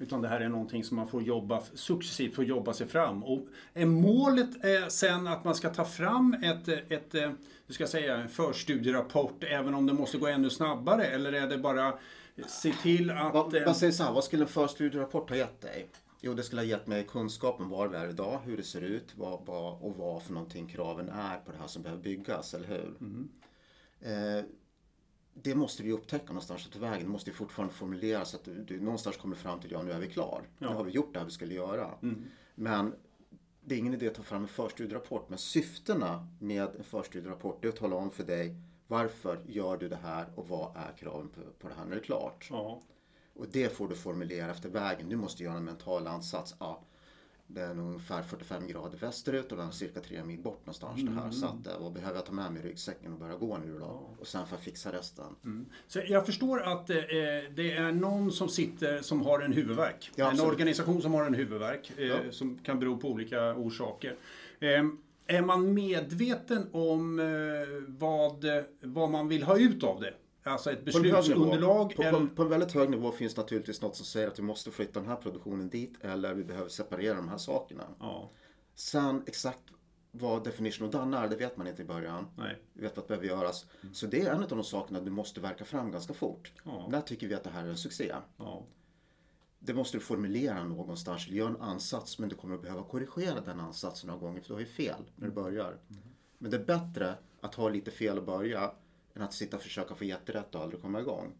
Utan 0.00 0.22
det 0.22 0.28
här 0.28 0.40
är 0.40 0.48
någonting 0.48 0.84
som 0.84 0.96
man 0.96 1.08
får 1.08 1.22
jobba 1.22 1.62
successivt, 1.74 2.34
får 2.34 2.44
jobba 2.44 2.72
sig 2.72 2.86
fram. 2.86 3.24
Och 3.24 3.46
är 3.74 3.86
målet 3.86 4.64
eh, 4.64 4.88
sen 4.88 5.26
att 5.26 5.44
man 5.44 5.54
ska 5.54 5.70
ta 5.70 5.84
fram 5.84 6.34
ett, 6.42 6.68
eh, 6.68 6.78
ett 6.88 7.14
eh, 7.14 7.30
hur 7.66 7.74
ska 7.74 7.82
jag 7.82 7.90
säga, 7.90 8.16
en 8.16 8.28
förstudierapport 8.28 9.44
även 9.44 9.74
om 9.74 9.86
det 9.86 9.92
måste 9.92 10.18
gå 10.18 10.26
ännu 10.26 10.50
snabbare? 10.50 11.04
Eller 11.04 11.32
är 11.32 11.46
det 11.46 11.58
bara 11.58 11.94
se 12.46 12.72
till 12.72 13.10
att... 13.10 13.54
Eh, 13.54 13.64
vad 13.66 13.76
säger 13.76 13.92
så 13.92 14.02
här, 14.02 14.12
vad 14.12 14.24
skulle 14.24 14.42
en 14.42 14.48
förstudierapport 14.48 15.30
ha 15.30 15.36
gett 15.36 15.60
dig? 15.60 15.88
Jo, 16.20 16.34
det 16.34 16.42
skulle 16.42 16.60
ha 16.60 16.66
gett 16.66 16.86
mig 16.86 17.06
kunskap 17.06 17.60
om 17.60 17.68
var 17.68 17.88
vi 17.88 17.96
är 17.96 18.08
idag, 18.08 18.40
hur 18.44 18.56
det 18.56 18.62
ser 18.62 18.80
ut 18.80 19.12
vad, 19.16 19.46
vad, 19.46 19.82
och 19.82 19.96
vad 19.96 20.22
för 20.22 20.32
någonting 20.32 20.66
kraven 20.66 21.08
är 21.08 21.36
på 21.36 21.52
det 21.52 21.58
här 21.58 21.66
som 21.66 21.82
behöver 21.82 22.02
byggas, 22.02 22.54
eller 22.54 22.68
hur? 22.68 22.94
Eh, 24.00 24.44
det 25.42 25.54
måste 25.54 25.82
vi 25.82 25.92
upptäcka 25.92 26.26
någonstans 26.26 26.68
på 26.68 26.78
vägen. 26.78 27.08
Måste 27.08 27.30
ju 27.30 27.36
fortfarande 27.36 27.74
formuleras 27.74 28.30
så 28.30 28.36
att 28.36 28.44
du, 28.44 28.64
du 28.64 28.80
någonstans 28.80 29.16
kommer 29.16 29.36
fram 29.36 29.60
till 29.60 29.70
ja, 29.72 29.82
nu 29.82 29.92
är 29.92 29.98
vi 29.98 30.08
klar. 30.08 30.42
Nu 30.58 30.66
har 30.66 30.84
vi 30.84 30.90
gjort 30.90 31.12
det 31.12 31.18
här 31.18 31.26
vi 31.26 31.32
skulle 31.32 31.54
göra. 31.54 31.90
Men 32.54 32.94
det 33.64 33.74
är 33.74 33.78
ingen 33.78 33.94
idé 33.94 34.08
att 34.08 34.14
ta 34.14 34.22
fram 34.22 34.42
en 34.42 34.48
förstudierapport. 34.48 35.28
Men 35.28 35.38
syftena 35.38 36.28
med 36.40 36.68
en 36.78 36.84
förstudierapport 36.84 37.64
är 37.64 37.68
att 37.68 37.76
tala 37.76 37.96
om 37.96 38.10
för 38.10 38.24
dig 38.24 38.54
varför 38.86 39.40
gör 39.46 39.76
du 39.76 39.88
det 39.88 39.98
här 40.02 40.26
och 40.34 40.48
vad 40.48 40.76
är 40.76 40.92
kraven 40.98 41.28
på, 41.28 41.40
på 41.58 41.68
det 41.68 41.74
här 41.74 41.84
när 41.84 41.90
det 41.90 42.00
är 42.00 42.04
klart. 42.04 42.46
Ja, 42.50 42.80
Och 43.34 43.46
det 43.52 43.76
får 43.76 43.88
du 43.88 43.94
formulera 43.94 44.50
efter 44.50 44.68
vägen. 44.68 45.08
Du 45.08 45.16
måste 45.16 45.42
göra 45.42 45.56
en 45.56 45.64
mental 45.64 46.06
ansats. 46.06 46.54
Ja, 46.60 46.82
det 47.54 47.60
är 47.60 47.74
nog 47.74 47.86
ungefär 47.86 48.22
45 48.22 48.66
grader 48.66 48.98
västerut 48.98 49.52
och 49.52 49.58
den 49.58 49.68
är 49.68 49.72
cirka 49.72 50.00
3 50.00 50.24
mil 50.24 50.40
bort 50.40 50.60
någonstans 50.66 51.00
det 51.02 51.10
här. 51.10 51.30
Så 51.30 51.46
att, 51.46 51.66
eh, 51.66 51.72
vad 51.80 51.92
behöver 51.92 52.14
jag 52.14 52.26
ta 52.26 52.32
med 52.32 52.52
mig 52.52 52.62
i 52.62 52.68
ryggsäcken 52.68 53.12
och 53.12 53.18
börja 53.18 53.36
gå 53.36 53.58
nu 53.58 53.78
då? 53.78 54.10
Och 54.20 54.26
sen 54.26 54.46
får 54.46 54.56
jag 54.56 54.64
fixa 54.64 54.92
resten. 54.92 55.66
Så 55.86 56.00
jag 56.06 56.26
förstår 56.26 56.62
att 56.62 56.90
eh, 56.90 56.96
det 57.54 57.72
är 57.72 57.92
någon 57.92 58.32
som 58.32 58.48
sitter 58.48 59.02
som 59.02 59.22
har 59.22 59.40
en 59.40 59.52
huvudvärk. 59.52 60.10
Ja, 60.16 60.30
en 60.30 60.40
organisation 60.40 61.02
som 61.02 61.14
har 61.14 61.24
en 61.24 61.34
huvudvärk 61.34 61.92
eh, 61.96 62.06
Ja. 62.06 62.16
som 62.30 62.58
kan 62.58 62.78
bero 62.80 62.96
på 62.96 63.08
olika 63.08 63.54
orsaker. 63.54 64.16
Eh, 64.60 64.84
är 65.26 65.42
man 65.42 65.74
medveten 65.74 66.68
om 66.72 67.18
eh, 67.18 67.26
vad, 67.88 68.44
vad 68.82 69.10
man 69.10 69.28
vill 69.28 69.42
ha 69.42 69.58
ut 69.58 69.82
av 69.84 70.00
det? 70.00 70.14
Alltså 70.42 70.70
ett 70.72 70.84
På 70.92 70.98
en 70.98 71.02
nivå. 71.02 71.16
beslutsunderlag? 71.16 71.94
På, 71.96 72.02
på, 72.02 72.26
på 72.36 72.42
en 72.42 72.48
väldigt 72.48 72.72
hög 72.72 72.90
nivå 72.90 73.12
finns 73.12 73.36
naturligtvis 73.36 73.82
något 73.82 73.96
som 73.96 74.06
säger 74.06 74.28
att 74.28 74.38
vi 74.38 74.42
måste 74.42 74.70
flytta 74.70 75.00
den 75.00 75.08
här 75.08 75.16
produktionen 75.16 75.68
dit 75.70 75.94
eller 76.04 76.34
vi 76.34 76.44
behöver 76.44 76.68
separera 76.68 77.14
de 77.14 77.28
här 77.28 77.38
sakerna. 77.38 77.84
Ja, 78.00 78.30
Sen 78.74 79.22
exakt 79.26 79.60
vad 80.12 80.44
definition 80.44 80.86
of 80.88 80.92
done 80.92 81.16
är, 81.18 81.28
det 81.28 81.36
vet 81.36 81.56
man 81.56 81.66
inte 81.66 81.82
i 81.82 81.84
början. 81.84 82.26
nej. 82.36 82.62
Vi 82.72 82.82
vet 82.82 82.96
vad 82.96 83.06
behöver 83.06 83.26
göras. 83.26 83.66
Så 83.92 84.06
det 84.06 84.22
är 84.22 84.32
en 84.34 84.42
av 84.42 84.48
de 84.48 84.64
sakerna 84.64 85.00
du 85.00 85.10
måste 85.10 85.40
verka 85.40 85.64
fram 85.64 85.90
ganska 85.90 86.14
fort. 86.14 86.52
Ja. 86.64 86.86
När 86.90 87.00
tycker 87.00 87.28
vi 87.28 87.34
att 87.34 87.44
det 87.44 87.50
här 87.50 87.64
är 87.64 87.68
en 87.68 87.76
succé? 87.76 88.12
Ja. 88.36 88.62
Det 89.58 89.74
måste 89.74 89.96
du 89.96 90.00
formulera 90.00 90.64
någonstans. 90.64 91.28
Gör 91.28 91.46
en 91.46 91.60
ansats 91.60 92.18
men 92.18 92.28
du 92.28 92.34
kommer 92.36 92.54
att 92.54 92.62
behöva 92.62 92.82
korrigera 92.82 93.40
den 93.40 93.60
ansatsen 93.60 94.06
några 94.08 94.20
gånger 94.20 94.40
för 94.40 94.48
du 94.48 94.54
har 94.54 94.60
ju 94.60 94.66
fel 94.66 95.10
när 95.16 95.26
du 95.26 95.32
börjar. 95.32 95.78
Men 96.38 96.50
det 96.50 96.56
är 96.56 96.64
bättre 96.64 97.14
att 97.40 97.54
ha 97.54 97.68
lite 97.68 97.90
fel 97.90 98.18
och 98.18 98.24
börja 98.24 98.72
än 99.14 99.22
att 99.22 99.34
sitta 99.34 99.56
och 99.56 99.62
försöka 99.62 99.94
få 99.94 100.04
jätterätt 100.04 100.54
och 100.54 100.62
aldrig 100.62 100.82
komma 100.82 101.00
igång. 101.00 101.32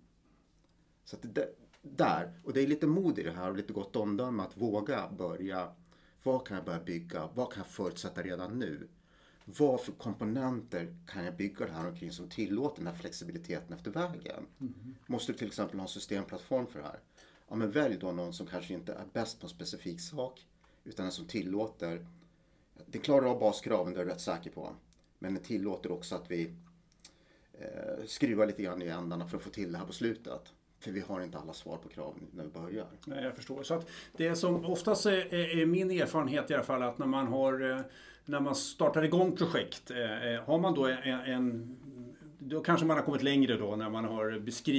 Så 1.05 1.17
det, 1.23 1.57
där, 1.83 2.41
och 2.45 2.53
det 2.53 2.63
är 2.63 2.67
lite 2.67 2.87
mod 2.87 3.19
i 3.19 3.23
det 3.23 3.33
här 3.33 3.51
och 3.51 3.57
lite 3.57 3.73
gott 3.73 3.97
omdöme 3.97 4.43
att 4.43 4.57
våga 4.57 5.09
börja. 5.09 5.73
Vad 6.23 6.47
kan 6.47 6.57
jag 6.57 6.67
börja 6.67 6.81
bygga? 6.81 7.29
Vad 7.35 7.53
kan 7.53 7.61
jag 7.61 7.71
förutsätta 7.71 8.23
redan 8.23 8.59
nu? 8.59 8.89
Vad 9.45 9.81
för 9.81 9.93
komponenter 9.93 10.97
kan 11.07 11.25
jag 11.25 11.37
bygga 11.37 11.67
det 11.67 11.73
här 11.73 11.89
omkring 11.89 12.13
som 12.13 12.29
tillåter 12.29 12.77
den 12.77 12.87
här 12.87 13.01
flexibiliteten 13.01 13.73
efter 13.73 13.91
vägen? 13.91 14.47
Måste 15.07 15.33
du 15.33 15.39
till 15.39 15.47
exempel 15.47 15.79
ha 15.79 15.85
en 15.85 15.89
systemplattform 15.89 16.67
för 16.67 16.79
det 16.79 16.85
här? 16.85 17.01
Ja, 17.49 17.55
men 17.55 17.71
välj 17.71 17.97
då 17.97 18.13
någon 18.13 18.33
som 18.33 18.47
kanske 18.47 18.75
inte 18.75 18.93
är 18.93 19.07
bäst 19.13 19.41
på 19.41 19.47
en 19.47 19.51
specifik 19.51 20.01
sak 20.01 20.47
utan 20.85 21.07
en 21.07 21.13
som 21.13 21.27
tillåter 21.27 22.07
den 22.87 23.01
klarar 23.01 23.27
av 23.27 23.39
baskraven, 23.39 23.95
det 23.95 24.01
är 24.01 24.05
jag 24.05 24.13
rätt 24.13 24.21
säker 24.21 24.51
på. 24.51 24.73
Men 25.19 25.35
den 25.35 25.43
tillåter 25.43 25.93
också 25.93 26.15
att 26.15 26.31
vi 26.31 26.55
eh, 27.61 28.05
skruva 28.07 28.45
lite 28.45 28.63
grann 28.63 28.83
i 28.83 28.87
ändarna 28.87 29.27
för 29.27 29.37
att 29.37 29.43
få 29.43 29.51
till 29.51 29.73
det 29.73 29.79
här 29.79 29.87
på 29.87 29.93
slutet. 29.93 30.53
För 30.81 30.91
vi 30.91 31.01
har 31.01 31.21
inte 31.21 31.39
alla 31.39 31.53
svar 31.53 31.77
på 31.77 31.89
kraven 31.89 32.27
när 32.33 32.45
vi 32.45 32.51
börjar. 32.51 32.87
Nej, 33.05 33.25
jag 33.25 33.37
förstår. 33.37 33.63
Så 33.63 33.75
att 33.75 33.89
det 34.17 34.35
som 34.35 34.65
oftast 34.65 35.07
är, 35.07 35.35
är 35.35 35.67
min 35.67 35.91
erfarenhet 35.91 36.51
i 36.51 36.55
alla 36.55 36.63
fall 36.63 36.83
att 36.83 36.99
när 36.99 37.07
man 37.07 37.27
har 37.27 37.71
eh, 37.71 37.81
när 38.25 38.41
man 38.41 38.55
startar 38.55 39.03
igång 39.03 39.37
projekt, 39.37 39.91
eh, 39.91 40.33
eh, 40.35 40.43
har 40.43 40.59
man 40.59 40.75
då 40.75 40.87
en, 40.87 41.21
en 41.21 41.77
då 42.51 42.61
kanske 42.61 42.87
man 42.87 42.97
har 42.97 43.05
kommit 43.05 43.23
längre 43.23 43.57
då 43.57 43.77
när 43.77 43.91
man 43.91 44.05
har 44.05 44.31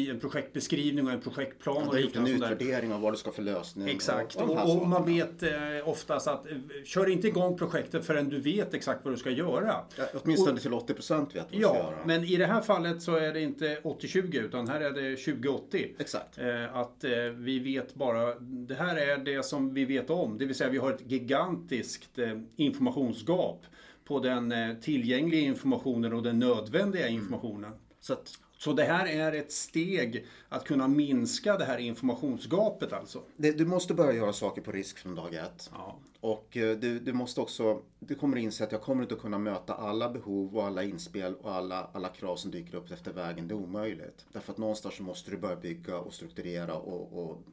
en 0.10 0.20
projektbeskrivning 0.20 1.06
och 1.08 1.14
en 1.14 1.22
projektplan 1.22 1.76
Ja, 1.82 1.88
och 1.88 1.96
du 1.96 2.02
gjort 2.02 2.16
en 2.16 2.28
utvärdering 2.28 2.94
av 2.94 3.02
vad 3.02 3.14
du 3.14 3.18
ska 3.18 3.32
för 3.32 3.42
lösning. 3.42 3.88
Exakt, 3.90 4.36
och, 4.36 4.50
och, 4.50 4.70
och, 4.70 4.82
och 4.82 4.88
man 4.88 5.06
vet 5.06 5.44
eh, 5.44 5.50
oftast 5.86 6.28
att 6.28 6.52
eh, 6.52 6.58
kör 6.86 7.10
inte 7.10 7.28
igång 7.28 7.58
projektet 7.58 8.06
förrän 8.06 8.30
du 8.30 8.40
vet 8.40 8.74
exakt 8.74 9.06
vad 9.06 9.14
du 9.14 9.18
ska 9.18 9.30
göra. 9.30 9.76
Ja, 9.98 10.04
åtminstone 10.24 10.60
till 10.60 10.74
80 10.74 10.94
procent 10.94 11.36
vet 11.36 11.44
vad 11.44 11.52
du 11.52 11.58
ska 11.60 11.68
Ja, 11.68 11.76
göra. 11.78 11.96
men 12.06 12.24
i 12.24 12.38
det 12.38 12.46
här 12.46 12.62
fallet 12.62 13.02
så 13.02 13.16
är 13.16 13.34
det 13.34 13.42
inte 13.42 13.80
80-20 13.84 14.40
utan 14.40 14.68
här 14.68 14.82
är 14.82 14.92
det 14.92 15.16
20-80. 15.16 15.88
Exakt. 16.00 16.38
Eh, 16.38 16.76
Att 16.76 17.04
eh, 17.04 17.12
vi 17.36 17.60
vet 17.60 17.96
bara, 17.96 18.40
det 18.40 18.76
här 18.76 18.96
är 18.96 19.18
det 19.18 19.46
som 19.46 19.74
vi 19.74 19.86
vet 19.86 20.10
om. 20.10 20.38
Det 20.38 20.46
vill 20.46 20.56
säga 20.56 20.70
vi 20.70 20.78
har 20.78 20.92
ett 20.94 21.12
gigantiskt 21.12 22.20
eh, 22.20 22.38
informationsgap 22.56 23.66
på 24.12 24.20
den 24.20 24.52
eh, 24.52 24.76
tillgängliga 24.76 25.42
informationen 25.42 26.14
och 26.14 26.24
den 26.24 26.40
nödvändiga 26.40 27.08
informationen. 27.08 27.72
Så 28.00 28.14
att 28.14 28.40
Så 28.58 28.74
det 28.74 28.84
här 28.84 29.06
är 29.06 29.34
ett 29.34 29.52
steg 29.52 30.26
att 30.50 30.64
kunna 30.64 30.88
minska 30.88 31.58
det 31.58 31.66
här 31.66 31.78
informationsgapet 31.78 32.94
alltså? 32.94 33.24
Det, 33.38 33.52
du 33.52 33.66
måste 33.66 33.94
börja 33.94 34.14
göra 34.14 34.34
saker 34.34 34.62
på 34.62 34.72
risk 34.72 34.98
från 34.98 35.16
dag 35.16 35.34
ett. 35.34 35.70
Ja. 35.74 36.00
Och 36.20 36.58
eh, 36.58 36.78
du, 36.78 37.00
du 37.00 37.14
måste 37.14 37.42
också, 37.42 37.82
du 38.00 38.16
kommer 38.16 38.38
inse 38.38 38.64
att 38.64 38.72
jag 38.72 38.82
kommer 38.82 39.04
inte 39.04 39.16
kunna 39.16 39.38
möta 39.38 39.74
alla 39.74 40.10
behov 40.10 40.58
och 40.58 40.66
alla 40.66 40.84
inspel 40.84 41.36
och 41.36 41.52
alla, 41.54 41.90
alla 41.94 42.10
krav 42.10 42.36
som 42.36 42.52
dyker 42.52 42.76
upp 42.78 42.92
efter 42.92 43.14
vägen. 43.14 43.48
Det 43.48 43.54
är 43.54 43.56
omöjligt. 43.56 44.26
Därför 44.34 44.52
att 44.52 44.58
någonstans 44.58 44.96
så 44.96 45.04
måste 45.04 45.32
du 45.32 45.38
börja 45.38 45.56
bygga 45.56 45.98
och 45.98 46.14
strukturera 46.14 46.76
och, 46.76 47.24
och 47.24 47.44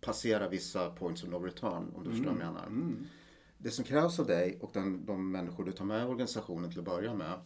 passera 0.00 0.48
vissa 0.48 0.90
points 0.90 1.22
of 1.22 1.30
no 1.30 1.36
return 1.36 1.92
om 1.94 2.04
du 2.04 2.10
förstår 2.10 2.30
vad 2.30 2.40
jag 2.40 2.52
menar. 2.52 2.68
Det 3.62 3.70
som 3.70 3.84
krävs 3.84 4.18
av 4.18 4.26
dig 4.26 4.58
och 4.60 4.70
den, 4.72 5.06
de 5.06 5.30
människor 5.30 5.64
du 5.64 5.72
tar 5.72 5.84
med 5.84 6.02
i 6.02 6.04
organisationen 6.04 6.70
till 6.70 6.78
att 6.78 6.84
börja 6.84 7.14
med 7.14 7.40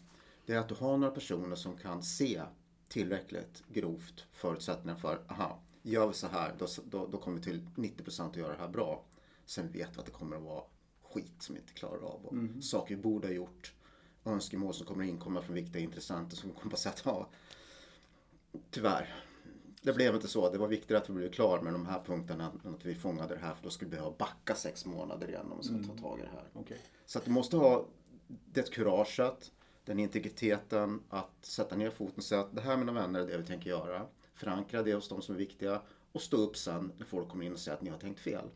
det 0.46 0.52
är 0.52 0.58
att 0.58 0.68
du 0.68 0.74
har 0.74 0.96
några 0.96 1.14
personer 1.14 1.56
som 1.56 1.76
kan 1.76 2.02
se 2.02 2.42
tillräckligt 2.88 3.62
grovt 3.68 4.26
förutsättningar 4.30 4.98
för, 4.98 5.20
aha, 5.28 5.60
gör 5.82 6.06
vi 6.06 6.14
så 6.14 6.26
här, 6.26 6.54
då, 6.58 6.66
då, 6.84 7.06
då 7.06 7.18
kommer 7.18 7.36
vi 7.36 7.42
till 7.42 7.66
90% 7.76 8.30
att 8.30 8.36
göra 8.36 8.52
det 8.52 8.58
här 8.58 8.68
bra. 8.68 9.04
Sen 9.44 9.72
vet 9.72 9.96
vi 9.96 10.00
att 10.00 10.06
det 10.06 10.12
kommer 10.12 10.36
att 10.36 10.42
vara 10.42 10.64
skit 11.02 11.42
som 11.42 11.54
vi 11.54 11.60
inte 11.60 11.72
klarar 11.72 12.02
av. 12.02 12.26
Och 12.26 12.64
Saker 12.64 12.96
vi 12.96 13.02
borde 13.02 13.26
ha 13.26 13.34
gjort, 13.34 13.72
önskemål 14.24 14.74
som 14.74 14.86
kommer 14.86 15.04
inkomma 15.04 15.42
från 15.42 15.54
viktiga 15.54 15.82
intressenter 15.82 16.36
som 16.36 16.50
kommer 16.50 16.72
att 16.72 16.78
säga 16.78 16.92
att, 16.92 17.02
ja, 17.04 17.28
tyvärr, 18.70 19.25
det 19.86 19.92
blev 19.92 20.14
inte 20.14 20.28
så. 20.28 20.50
Det 20.50 20.58
var 20.58 20.68
viktigare 20.68 21.02
att 21.02 21.10
vi 21.10 21.14
blev 21.14 21.30
klara 21.30 21.62
med 21.62 21.72
de 21.72 21.86
här 21.86 22.02
punkterna 22.06 22.52
än 22.64 22.74
att 22.74 22.84
vi 22.84 22.94
fångade 22.94 23.34
det 23.34 23.40
här 23.40 23.54
för 23.54 23.62
då 23.62 23.70
skulle 23.70 23.90
vi 23.90 23.96
behöva 23.96 24.16
backa 24.18 24.54
sex 24.54 24.86
månader 24.86 25.28
igen 25.28 25.52
om 25.52 25.58
vi 25.58 25.64
ska 25.64 25.94
ta 25.94 26.02
tag 26.02 26.18
i 26.18 26.22
det 26.22 26.28
här. 26.28 26.44
Okej. 26.52 26.78
Så 27.04 27.18
att 27.18 27.24
du 27.24 27.30
måste 27.30 27.56
ha 27.56 27.86
det 28.26 28.70
kuraget, 28.72 29.52
den 29.84 29.98
integriteten 29.98 31.02
att 31.08 31.44
sätta 31.44 31.76
ner 31.76 31.90
foten 31.90 32.16
och 32.16 32.24
säga 32.24 32.40
att 32.40 32.54
det 32.54 32.60
här 32.60 32.76
mina 32.76 32.92
vänner 32.92 33.20
är 33.20 33.26
det 33.26 33.38
vi 33.38 33.46
tänker 33.46 33.70
göra. 33.70 34.06
Förankra 34.34 34.82
det 34.82 34.94
hos 34.94 35.08
de 35.08 35.22
som 35.22 35.34
är 35.34 35.38
viktiga 35.38 35.82
och 36.12 36.22
stå 36.22 36.36
upp 36.36 36.56
sen 36.56 36.92
när 36.98 37.06
folk 37.06 37.28
kommer 37.28 37.44
in 37.44 37.52
och 37.52 37.58
säger 37.58 37.76
att 37.76 37.82
ni 37.82 37.90
har 37.90 37.98
tänkt 37.98 38.20
fel. 38.20 38.48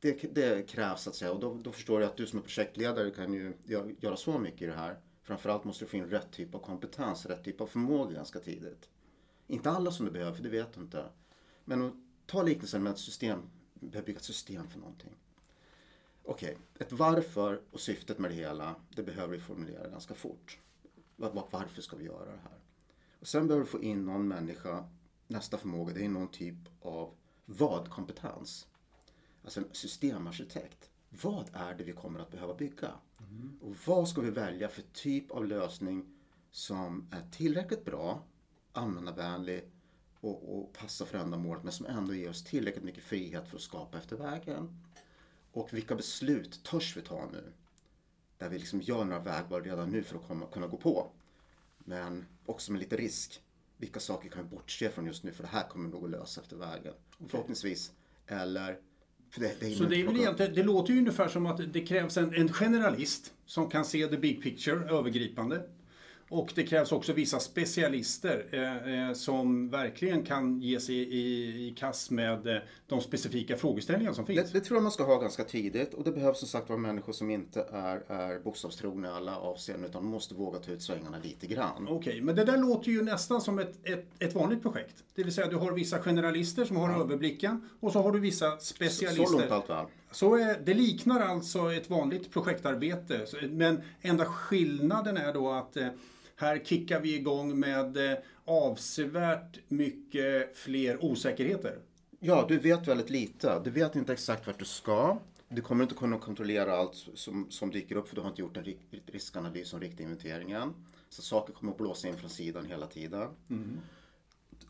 Det, 0.00 0.34
det 0.34 0.68
krävs 0.68 1.08
att 1.08 1.14
säga 1.14 1.32
och 1.32 1.40
då, 1.40 1.54
då 1.54 1.72
förstår 1.72 2.00
jag 2.00 2.10
att 2.10 2.16
du 2.16 2.26
som 2.26 2.38
är 2.38 2.42
projektledare 2.42 3.10
kan 3.10 3.32
ju 3.32 3.52
gö- 3.64 3.96
göra 4.00 4.16
så 4.16 4.38
mycket 4.38 4.62
i 4.62 4.66
det 4.66 4.72
här. 4.72 4.98
Framförallt 5.22 5.64
måste 5.64 5.84
du 5.84 5.88
få 5.88 5.96
in 5.96 6.10
rätt 6.10 6.30
typ 6.30 6.54
av 6.54 6.58
kompetens, 6.58 7.26
rätt 7.26 7.44
typ 7.44 7.60
av 7.60 7.66
förmåga 7.66 8.14
ganska 8.14 8.40
tidigt. 8.40 8.88
Inte 9.50 9.70
alla 9.70 9.90
som 9.90 10.06
du 10.06 10.12
behöver, 10.12 10.32
för 10.32 10.42
det 10.42 10.48
vet 10.48 10.72
du 10.74 10.80
inte. 10.80 11.04
Men 11.64 12.04
ta 12.26 12.42
liknelsen 12.42 12.82
med 12.82 12.92
ett 12.92 12.98
system, 12.98 13.40
behöver 13.74 14.06
bygga 14.06 14.18
ett 14.18 14.24
system 14.24 14.68
för 14.68 14.78
någonting. 14.78 15.12
Okej, 16.24 16.58
ett 16.78 16.92
varför 16.92 17.62
och 17.70 17.80
syftet 17.80 18.18
med 18.18 18.30
det 18.30 18.34
hela, 18.34 18.74
det 18.90 19.02
behöver 19.02 19.34
vi 19.36 19.40
formulera 19.40 19.88
ganska 19.88 20.14
fort. 20.14 20.58
Var- 21.16 21.30
var- 21.32 21.48
Varför 21.50 21.82
ska 21.82 21.96
vi 21.96 22.04
göra 22.04 22.24
det 22.32 22.40
här? 22.42 22.58
Och 23.20 23.26
sen 23.28 23.46
behöver 23.46 23.64
du 23.66 23.70
få 23.70 23.82
in 23.82 24.06
någon 24.06 24.28
människa, 24.28 24.84
nästa 25.26 25.58
förmåga, 25.58 25.94
det 25.94 26.04
är 26.04 26.08
någon 26.08 26.28
typ 26.30 26.54
av 26.80 27.14
vad-kompetens. 27.44 28.66
Alltså 29.44 29.60
en 29.60 29.68
systemarkitekt. 29.72 30.90
Vad 31.22 31.50
är 31.52 31.74
det 31.74 31.84
vi 31.84 31.92
kommer 31.92 32.20
att 32.20 32.30
behöva 32.30 32.54
bygga? 32.54 32.92
Och 33.60 33.74
vad 33.86 34.08
ska 34.08 34.20
vi 34.20 34.30
välja 34.30 34.68
för 34.68 34.82
typ 34.82 35.30
av 35.30 35.46
lösning 35.46 36.06
som 36.50 37.08
är 37.10 37.30
tillräckligt 37.30 37.84
bra, 37.84 38.22
användarvänlig 38.78 39.64
och, 40.20 40.58
och 40.58 40.72
passar 40.72 41.06
för 41.06 41.18
ändamålet 41.18 41.64
men 41.64 41.72
som 41.72 41.86
ändå 41.86 42.14
ger 42.14 42.30
oss 42.30 42.44
tillräckligt 42.44 42.84
mycket 42.84 43.04
frihet 43.04 43.48
för 43.48 43.56
att 43.56 43.62
skapa 43.62 43.98
efter 43.98 44.16
vägen. 44.16 44.80
Och 45.52 45.72
vilka 45.72 45.94
beslut 45.94 46.64
törs 46.64 46.96
vi 46.96 47.02
ta 47.02 47.28
nu? 47.32 47.52
Där 48.38 48.48
vi 48.48 48.58
liksom 48.58 48.80
gör 48.80 49.04
några 49.04 49.22
vägval 49.22 49.64
redan 49.64 49.90
nu 49.90 50.02
för 50.02 50.16
att 50.16 50.26
komma, 50.26 50.46
kunna 50.46 50.66
gå 50.66 50.76
på. 50.76 51.10
Men 51.78 52.26
också 52.46 52.72
med 52.72 52.80
lite 52.80 52.96
risk. 52.96 53.42
Vilka 53.76 54.00
saker 54.00 54.28
kan 54.28 54.42
vi 54.42 54.48
bortse 54.48 54.90
från 54.90 55.06
just 55.06 55.24
nu 55.24 55.32
för 55.32 55.42
det 55.42 55.48
här 55.48 55.68
kommer 55.68 55.88
nog 55.88 56.04
att 56.04 56.10
lösa 56.10 56.40
efter 56.40 56.56
vägen. 56.56 56.94
Förhoppningsvis. 57.28 57.92
Eller... 58.26 58.78
Det, 59.36 59.60
det 59.60 59.70
Så 59.70 59.84
det, 59.84 60.00
är 60.00 60.06
väl 60.06 60.16
egentligen, 60.16 60.54
det 60.54 60.62
låter 60.62 60.92
ju 60.92 60.98
ungefär 60.98 61.28
som 61.28 61.46
att 61.46 61.72
det 61.72 61.80
krävs 61.80 62.16
en, 62.16 62.34
en 62.34 62.52
generalist 62.52 63.34
som 63.46 63.70
kan 63.70 63.84
se 63.84 64.06
the 64.06 64.16
big 64.16 64.42
picture, 64.42 64.90
övergripande. 64.90 65.68
Och 66.30 66.52
det 66.54 66.62
krävs 66.62 66.92
också 66.92 67.12
vissa 67.12 67.40
specialister 67.40 68.46
eh, 68.50 69.08
eh, 69.08 69.12
som 69.14 69.70
verkligen 69.70 70.24
kan 70.24 70.60
ge 70.62 70.80
sig 70.80 70.94
i, 70.96 71.18
i 71.68 71.74
kast 71.78 72.10
med 72.10 72.46
eh, 72.46 72.56
de 72.86 73.00
specifika 73.00 73.56
frågeställningar 73.56 74.12
som 74.12 74.26
finns. 74.26 74.52
Det, 74.52 74.58
det 74.58 74.64
tror 74.64 74.76
jag 74.76 74.82
man 74.82 74.92
ska 74.92 75.04
ha 75.04 75.18
ganska 75.18 75.44
tidigt 75.44 75.94
och 75.94 76.04
det 76.04 76.12
behövs 76.12 76.38
som 76.38 76.48
sagt 76.48 76.68
vara 76.68 76.78
människor 76.78 77.12
som 77.12 77.30
inte 77.30 77.66
är, 77.72 78.02
är 78.08 78.38
bokstavstrogna 78.38 79.08
i 79.08 79.10
alla 79.10 79.36
avseenden 79.38 79.90
utan 79.90 80.04
måste 80.06 80.34
våga 80.34 80.58
ta 80.58 80.70
ut 80.72 80.82
svängarna 80.82 81.16
lite 81.22 81.46
grann. 81.46 81.88
Okej, 81.88 82.20
men 82.20 82.36
det 82.36 82.44
där 82.44 82.56
låter 82.58 82.90
ju 82.90 83.02
nästan 83.02 83.40
som 83.40 83.58
ett, 83.58 83.74
ett, 83.88 84.06
ett 84.18 84.34
vanligt 84.34 84.62
projekt. 84.62 84.94
Det 85.14 85.22
vill 85.24 85.34
säga 85.34 85.46
du 85.46 85.56
har 85.56 85.72
vissa 85.72 85.98
generalister 86.02 86.64
som 86.64 86.76
har 86.76 87.00
överblicken 87.00 87.68
och 87.80 87.92
så 87.92 88.02
har 88.02 88.12
du 88.12 88.20
vissa 88.20 88.58
specialister. 88.58 89.24
Så 89.24 89.38
långt 89.38 89.50
allt 89.50 89.70
väl. 89.70 89.86
Så 90.10 90.34
är, 90.36 90.60
det 90.64 90.74
liknar 90.74 91.20
alltså 91.20 91.72
ett 91.72 91.90
vanligt 91.90 92.32
projektarbete. 92.32 93.26
Så- 93.26 93.36
Men 93.50 93.80
enda 94.02 94.24
skillnaden 94.24 95.16
är 95.16 95.32
då 95.32 95.50
att 95.50 95.76
eh, 95.76 95.86
här 96.38 96.58
kickar 96.58 97.00
vi 97.00 97.14
igång 97.14 97.58
med 97.58 97.96
eh, 98.12 98.18
avsevärt 98.44 99.58
mycket 99.68 100.56
fler 100.56 101.04
osäkerheter. 101.04 101.78
Ja, 102.20 102.44
du 102.48 102.58
vet 102.58 102.88
väldigt 102.88 103.10
lite. 103.10 103.60
Du 103.64 103.70
vet 103.70 103.96
inte 103.96 104.12
exakt 104.12 104.46
vart 104.46 104.58
du 104.58 104.64
ska. 104.64 105.18
Du 105.48 105.62
kommer 105.62 105.82
inte 105.84 105.94
kunna 105.94 106.18
kontrollera 106.18 106.76
allt 106.76 106.94
som, 107.14 107.50
som 107.50 107.70
dyker 107.70 107.96
upp 107.96 108.08
för 108.08 108.14
du 108.16 108.20
har 108.22 108.28
inte 108.28 108.40
gjort 108.42 108.56
en 108.56 108.64
ri- 108.64 109.00
riskanalys 109.06 109.74
om 109.74 109.80
riktiga 109.80 110.04
inventeringen. 110.04 110.74
Så 111.08 111.22
saker 111.22 111.52
kommer 111.52 111.72
att 111.72 111.78
blåsa 111.78 112.08
in 112.08 112.16
från 112.16 112.30
sidan 112.30 112.64
hela 112.66 112.86
tiden. 112.86 113.28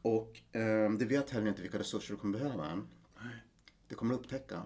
Och 0.02 0.40
eh, 0.56 0.90
du 0.92 1.04
vet 1.04 1.30
heller 1.30 1.48
inte 1.48 1.62
vilka 1.62 1.78
resurser 1.78 2.14
du 2.14 2.20
kommer 2.20 2.38
behöva 2.38 2.66
än. 2.66 2.86
Det 3.88 3.94
kommer 3.94 4.14
att 4.14 4.20
upptäcka 4.20 4.62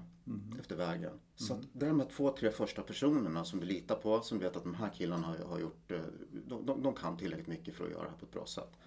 efter 0.60 0.76
vägen. 0.76 1.12
Så 1.36 1.54
att 1.54 1.60
det 1.72 1.86
är 1.86 1.90
de 1.90 2.00
här 2.00 2.08
två, 2.08 2.30
tre 2.30 2.50
första 2.50 2.82
personerna 2.82 3.44
som 3.44 3.60
du 3.60 3.66
litar 3.66 3.96
på, 3.96 4.20
som 4.20 4.38
vet 4.38 4.56
att 4.56 4.62
de 4.62 4.74
här 4.74 4.90
killarna 4.94 5.26
har, 5.26 5.36
har 5.38 5.58
gjort, 5.60 5.90
eh, 5.90 6.00
de, 6.46 6.66
de, 6.66 6.82
de 6.82 6.94
kan 6.94 7.16
tillräckligt 7.16 7.46
mycket 7.46 7.74
för 7.74 7.84
att 7.84 7.90
göra 7.90 8.02
det 8.02 8.10
här 8.10 8.16
på 8.16 8.26
ett 8.26 8.32
bra 8.32 8.46
sätt. 8.46 8.78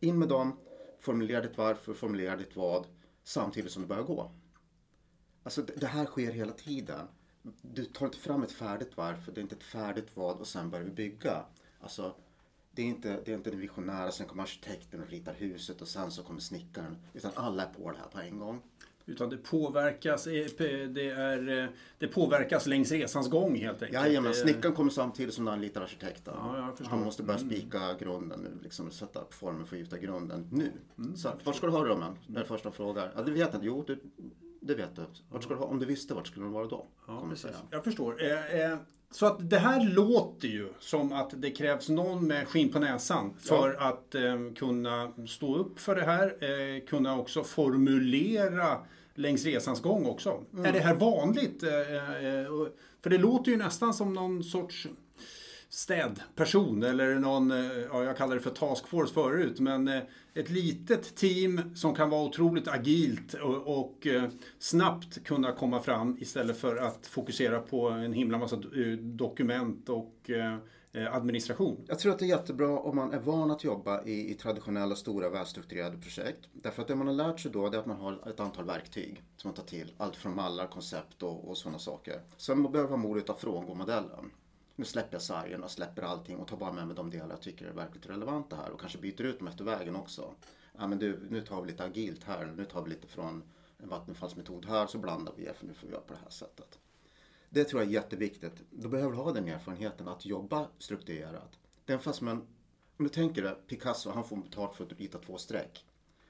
In 0.00 0.18
med 0.18 0.28
dem, 0.28 0.56
formulera 0.98 1.40
ditt 1.40 1.58
varför, 1.58 1.94
formulera 1.94 2.36
ditt 2.36 2.56
vad, 2.56 2.86
samtidigt 3.24 3.72
som 3.72 3.82
du 3.82 3.88
börjar 3.88 4.02
gå. 4.02 4.32
Alltså 5.42 5.62
det, 5.62 5.72
det 5.76 5.86
här 5.86 6.06
sker 6.06 6.32
hela 6.32 6.52
tiden. 6.52 7.08
Du 7.62 7.84
tar 7.84 8.06
inte 8.06 8.18
fram 8.18 8.42
ett 8.42 8.52
färdigt 8.52 8.96
varför, 8.96 9.32
det 9.32 9.40
är 9.40 9.42
inte 9.42 9.54
ett 9.54 9.62
färdigt 9.62 10.16
vad 10.16 10.36
och 10.36 10.46
sen 10.46 10.70
börjar 10.70 10.84
vi 10.84 10.90
bygga. 10.90 11.44
Alltså, 11.80 12.14
det 12.70 12.82
är 12.82 12.86
inte, 12.86 13.20
det 13.24 13.32
är 13.32 13.36
inte 13.36 13.50
den 13.50 13.60
visionära, 13.60 14.12
sen 14.12 14.26
kommer 14.26 14.42
arkitekten 14.42 15.02
och 15.02 15.08
ritar 15.08 15.34
huset 15.34 15.82
och 15.82 15.88
sen 15.88 16.10
så 16.10 16.22
kommer 16.22 16.40
snickaren. 16.40 16.96
Utan 17.12 17.32
alla 17.34 17.62
är 17.62 17.74
på 17.74 17.90
det 17.90 17.98
här 17.98 18.08
på 18.08 18.20
en 18.20 18.38
gång. 18.38 18.62
Utan 19.08 19.30
det 19.30 19.36
påverkas, 19.36 20.26
eh, 20.26 20.46
det, 20.88 21.10
är, 21.10 21.62
eh, 21.64 21.68
det 21.98 22.08
påverkas 22.08 22.66
längs 22.66 22.92
resans 22.92 23.28
gång 23.30 23.56
helt 23.56 23.82
enkelt. 23.82 24.04
Jajamän, 24.04 24.32
Det- 24.32 24.38
snickaren 24.38 24.74
kommer 24.74 24.90
samtidigt 24.90 25.34
som 25.34 25.46
han 25.46 25.60
ritar 25.60 25.80
arkitekten. 25.80 26.34
Ja. 26.36 26.56
Mm. 26.58 26.74
Han 26.84 27.04
måste 27.04 27.22
börja 27.22 27.38
spika 27.38 27.94
grunden 28.00 28.40
nu, 28.40 28.50
liksom 28.62 28.90
sätta 28.90 29.20
upp 29.20 29.34
formen 29.34 29.66
för 29.66 29.76
att 29.76 29.80
gjuta 29.80 29.98
grunden 29.98 30.46
nu. 30.52 30.72
Mm, 30.98 31.16
så 31.16 31.30
vart 31.44 31.56
ska 31.56 31.66
du 31.66 31.72
ha 31.72 31.84
rummen? 31.84 32.12
Det 32.26 32.38
är 32.38 32.42
det 32.42 32.48
första 32.48 32.70
frågar. 32.70 33.12
Ja, 33.16 33.22
det 33.22 33.30
vet 33.30 33.52
jag. 33.52 33.64
Jo, 33.64 33.84
det, 33.86 33.98
det 34.60 34.74
vet 34.74 34.96
du. 34.96 35.02
Vart 35.30 35.42
ska 35.42 35.54
du 35.54 35.60
ha? 35.60 35.66
Om 35.66 35.78
du 35.78 35.86
visste, 35.86 36.14
vart 36.14 36.26
skulle 36.26 36.44
de 36.46 36.52
vara 36.52 36.66
då? 36.66 36.86
Ja, 37.06 37.32
jag. 37.42 37.52
Jag 37.70 37.84
förstår. 37.84 38.22
Eh, 38.22 38.60
eh, 38.72 38.78
Så 39.10 39.26
att 39.26 39.50
det 39.50 39.58
här 39.58 39.84
låter 39.84 40.48
ju 40.48 40.68
som 40.78 41.12
att 41.12 41.30
det 41.36 41.50
krävs 41.50 41.88
någon 41.88 42.26
med 42.26 42.48
skinn 42.48 42.72
på 42.72 42.78
näsan 42.78 43.34
för 43.38 43.74
att 43.74 44.14
eh, 44.14 44.22
kunna 44.56 45.12
stå 45.28 45.56
upp 45.56 45.80
för 45.80 45.96
det 45.96 46.04
här. 46.04 46.26
Eh, 46.26 46.84
kunna 46.84 47.18
också 47.18 47.44
formulera 47.44 48.76
längs 49.14 49.44
resans 49.44 49.82
gång 49.82 50.06
också. 50.06 50.40
Mm. 50.52 50.64
Är 50.64 50.72
det 50.72 50.80
här 50.80 50.94
vanligt? 50.94 51.62
Eh, 51.62 51.70
eh, 51.70 52.46
för 53.02 53.10
det 53.10 53.18
låter 53.18 53.50
ju 53.50 53.56
nästan 53.56 53.94
som 53.94 54.14
någon 54.14 54.44
sorts 54.44 54.86
städperson 55.68 56.82
eller 56.82 57.14
någon, 57.14 57.50
eh, 57.50 57.78
ja 57.90 58.04
jag 58.04 58.16
kallar 58.16 58.34
det 58.34 58.40
för 58.40 58.50
taskforce 58.50 59.14
förut, 59.14 59.60
men 59.60 59.88
eh, 59.88 60.02
ett 60.34 60.50
litet 60.50 61.16
team 61.16 61.76
som 61.76 61.94
kan 61.94 62.10
vara 62.10 62.22
otroligt 62.22 62.68
agilt 62.68 63.34
och, 63.34 63.80
och 63.80 64.06
eh, 64.06 64.30
snabbt 64.58 65.24
kunna 65.24 65.52
komma 65.52 65.80
fram 65.80 66.16
istället 66.20 66.58
för 66.58 66.76
att 66.76 67.06
fokusera 67.06 67.60
på 67.60 67.88
en 67.88 68.12
himla 68.12 68.38
massa 68.38 68.56
dokument 68.98 69.88
och 69.88 70.30
administration. 71.12 71.84
Jag 71.88 71.98
tror 71.98 72.12
att 72.12 72.18
det 72.18 72.24
är 72.24 72.28
jättebra 72.28 72.78
om 72.78 72.96
man 72.96 73.12
är 73.12 73.18
van 73.18 73.50
att 73.50 73.64
jobba 73.64 74.04
i, 74.04 74.30
i 74.30 74.34
traditionella, 74.34 74.96
stora, 74.96 75.30
välstrukturerade 75.30 75.98
projekt. 75.98 76.48
Därför 76.52 76.82
att 76.82 76.88
det 76.88 76.94
man 76.94 77.06
har 77.06 77.14
lärt 77.14 77.40
sig 77.40 77.50
då 77.50 77.66
är 77.66 77.78
att 77.78 77.86
man 77.86 77.96
har 77.96 78.28
ett 78.28 78.40
antal 78.40 78.64
verktyg 78.64 79.22
som 79.36 79.48
man 79.48 79.54
tar 79.54 79.64
till. 79.64 79.92
Allt 79.96 80.16
från 80.16 80.34
mallar, 80.34 80.66
koncept 80.66 81.22
och, 81.22 81.48
och 81.48 81.58
sådana 81.58 81.78
saker. 81.78 82.20
Sen 82.36 82.60
man 82.60 82.72
behöver 82.72 82.90
man 82.90 83.00
modet 83.00 83.30
att 83.30 83.40
frångå 83.40 83.74
modellen. 83.74 84.30
Nu 84.78 84.84
släpper 84.84 85.14
jag 85.14 85.22
sargen 85.22 85.62
och 85.64 85.70
släpper 85.70 86.02
allting 86.02 86.36
och 86.36 86.48
tar 86.48 86.56
bara 86.56 86.72
med 86.72 86.86
mig 86.86 86.96
de 86.96 87.10
delar 87.10 87.30
jag 87.30 87.40
tycker 87.40 87.66
är 87.66 87.72
verkligt 87.72 88.06
relevanta 88.06 88.56
här 88.56 88.70
och 88.70 88.80
kanske 88.80 88.98
byter 88.98 89.22
ut 89.22 89.38
dem 89.38 89.48
efter 89.48 89.64
vägen 89.64 89.96
också. 89.96 90.34
Ja 90.78 90.86
men 90.86 90.98
du, 90.98 91.26
nu 91.30 91.40
tar 91.40 91.62
vi 91.62 91.70
lite 91.70 91.84
agilt 91.84 92.24
här, 92.24 92.46
nu 92.56 92.64
tar 92.64 92.82
vi 92.82 92.90
lite 92.90 93.06
från 93.06 93.42
en 93.78 93.88
vattenfallsmetod 93.88 94.64
här 94.64 94.86
så 94.86 94.98
blandar 94.98 95.32
vi 95.36 95.44
för 95.44 95.66
nu 95.66 95.74
får 95.74 95.86
vi 95.86 95.92
göra 95.92 96.02
på 96.02 96.12
det 96.12 96.18
här 96.22 96.30
sättet. 96.30 96.78
Det 97.48 97.64
tror 97.64 97.82
jag 97.82 97.88
är 97.88 97.94
jätteviktigt. 97.94 98.62
Då 98.70 98.88
behöver 98.88 99.12
du 99.12 99.18
ha 99.18 99.32
den 99.32 99.48
erfarenheten 99.48 100.08
att 100.08 100.26
jobba 100.26 100.68
strukturerat. 100.78 101.58
Den 101.84 102.00
fast 102.00 102.20
man 102.20 102.46
om 102.96 103.04
du 103.04 103.08
tänker 103.08 103.42
dig, 103.42 103.54
Picasso 103.66 104.10
han 104.10 104.24
får 104.24 104.36
betalt 104.36 104.74
för 104.74 104.84
att 104.84 104.92
rita 104.92 105.18
två 105.18 105.38
streck. 105.38 105.86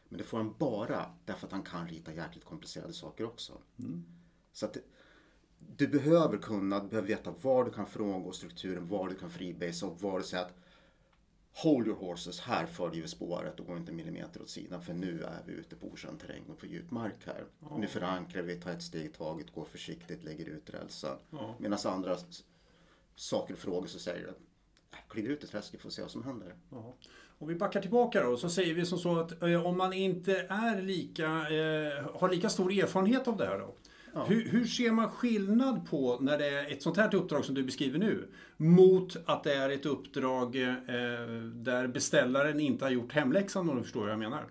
Men 0.08 0.18
det 0.18 0.24
får 0.24 0.38
han 0.38 0.54
bara 0.58 1.10
därför 1.24 1.46
att 1.46 1.52
han 1.52 1.62
kan 1.62 1.88
rita 1.88 2.12
jäkligt 2.12 2.44
komplicerade 2.44 2.92
saker 2.92 3.24
också. 3.24 3.52
Så 4.52 4.66
att 4.66 4.72
det, 4.74 4.80
du 5.76 5.88
behöver 5.88 6.38
kunna, 6.38 6.80
du 6.80 6.88
behöver 6.88 7.08
veta 7.08 7.34
var 7.42 7.64
du 7.64 7.70
kan 7.70 7.86
frångå 7.86 8.32
strukturen, 8.32 8.88
var 8.88 9.08
du 9.08 9.14
kan 9.14 9.30
freebase 9.30 9.86
och 9.86 10.00
var 10.00 10.18
du 10.18 10.24
säger 10.24 10.44
att 10.44 10.54
Hold 11.62 11.86
your 11.86 11.96
horses, 11.96 12.40
här 12.40 12.66
följer 12.66 13.02
vi 13.02 13.08
spåret 13.08 13.60
och 13.60 13.66
går 13.66 13.76
inte 13.76 13.92
en 13.92 13.96
millimeter 13.96 14.42
åt 14.42 14.48
sidan 14.48 14.82
för 14.82 14.94
nu 14.94 15.22
är 15.22 15.42
vi 15.46 15.52
ute 15.52 15.76
på 15.76 15.86
okänd 15.86 16.20
terräng 16.20 16.42
och 16.48 16.58
på 16.58 16.66
djup 16.66 16.90
mark 16.90 17.26
här. 17.26 17.44
Nu 17.78 17.86
förankrar 17.86 18.42
vi, 18.42 18.56
tar 18.56 18.70
ett 18.70 18.82
steg 18.82 19.04
i 19.04 19.08
taget, 19.08 19.54
går 19.54 19.64
försiktigt, 19.64 20.24
lägger 20.24 20.46
ut 20.48 20.70
rälsen. 20.70 21.16
Ja. 21.30 21.54
Medan 21.58 21.78
andra 21.84 22.16
saker 23.16 23.54
och 23.54 23.58
frågor 23.60 23.86
så 23.86 23.98
säger 23.98 24.26
du 24.26 24.28
"Äh, 24.28 24.98
kliv 25.08 25.30
ut 25.30 25.44
i 25.44 25.46
träsket 25.46 25.80
får 25.80 25.90
se 25.90 26.02
vad 26.02 26.10
som 26.10 26.24
händer. 26.24 26.54
Ja. 26.70 26.94
Om 27.38 27.48
vi 27.48 27.54
backar 27.54 27.80
tillbaka 27.80 28.22
då 28.22 28.36
så 28.36 28.48
säger 28.50 28.74
vi 28.74 28.86
som 28.86 28.98
så 28.98 29.20
att 29.20 29.42
eh, 29.42 29.66
om 29.66 29.78
man 29.78 29.92
inte 29.92 30.46
är 30.48 30.82
lika, 30.82 31.24
eh, 31.26 32.18
har 32.20 32.28
lika 32.28 32.48
stor 32.48 32.72
erfarenhet 32.72 33.28
av 33.28 33.36
det 33.36 33.46
här 33.46 33.58
då. 33.58 33.74
Hur, 34.26 34.48
hur 34.48 34.64
ser 34.64 34.92
man 34.92 35.10
skillnad 35.10 35.90
på 35.90 36.18
när 36.20 36.38
det 36.38 36.48
är 36.48 36.72
ett 36.72 36.82
sånt 36.82 36.96
här 36.96 37.14
uppdrag 37.14 37.44
som 37.44 37.54
du 37.54 37.62
beskriver 37.62 37.98
nu 37.98 38.28
mot 38.56 39.16
att 39.26 39.44
det 39.44 39.54
är 39.54 39.70
ett 39.70 39.86
uppdrag 39.86 40.56
eh, 40.56 40.64
där 41.54 41.86
beställaren 41.86 42.60
inte 42.60 42.84
har 42.84 42.90
gjort 42.90 43.12
hemläxan 43.12 43.70
om 43.70 43.76
du 43.76 43.82
förstår 43.82 44.00
vad 44.00 44.10
jag 44.10 44.18
menar? 44.18 44.44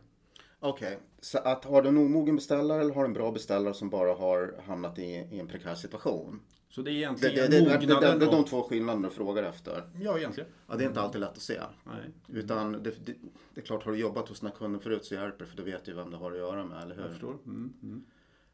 Okej, 0.59 0.99
så 1.21 1.37
att 1.37 1.65
har 1.65 1.81
du 1.81 1.89
en 1.89 1.97
omogen 1.97 2.35
beställare 2.35 2.81
eller 2.81 2.93
har 2.93 3.01
du 3.01 3.07
en 3.07 3.13
bra 3.13 3.31
beställare 3.31 3.73
som 3.73 3.89
bara 3.89 4.13
har 4.13 4.61
hamnat 4.67 4.99
i, 4.99 5.03
i 5.03 5.39
en 5.39 5.47
prekär 5.47 5.75
situation? 5.75 6.39
Så 6.69 6.81
det 6.81 6.91
är 6.91 6.93
egentligen 6.93 7.35
det, 7.35 7.41
det, 7.41 7.59
det, 7.59 7.77
det, 7.77 8.19
det 8.19 8.25
är 8.25 8.31
de 8.31 8.45
två 8.45 8.63
skillnaderna 8.63 9.07
du 9.07 9.13
frågar 9.13 9.43
efter. 9.43 9.83
Ja, 10.01 10.17
egentligen. 10.17 10.49
Ja, 10.67 10.75
det 10.75 10.83
är 10.83 10.87
inte 10.87 11.01
alltid 11.01 11.21
lätt 11.21 11.29
att 11.29 11.41
se. 11.41 11.59
Nej, 11.83 12.39
Utan 12.41 12.71
det, 12.71 12.79
det, 12.79 13.13
det 13.53 13.61
är 13.61 13.65
klart, 13.65 13.83
har 13.83 13.91
du 13.91 13.97
jobbat 13.97 14.29
hos 14.29 14.39
den 14.39 14.49
här 14.49 14.57
kunden 14.57 14.81
förut 14.81 15.05
så 15.05 15.13
hjälper 15.13 15.39
det 15.39 15.45
för 15.45 15.57
då 15.57 15.63
vet 15.63 15.85
du 15.85 15.93
vem 15.93 16.11
du 16.11 16.17
har 16.17 16.31
att 16.31 16.37
göra 16.37 16.65
med, 16.65 16.83
eller 16.83 16.95
jag 16.95 17.03
hur? 17.03 17.09
förstår. 17.09 17.37
Mm, 17.45 17.73
mm. 17.83 18.05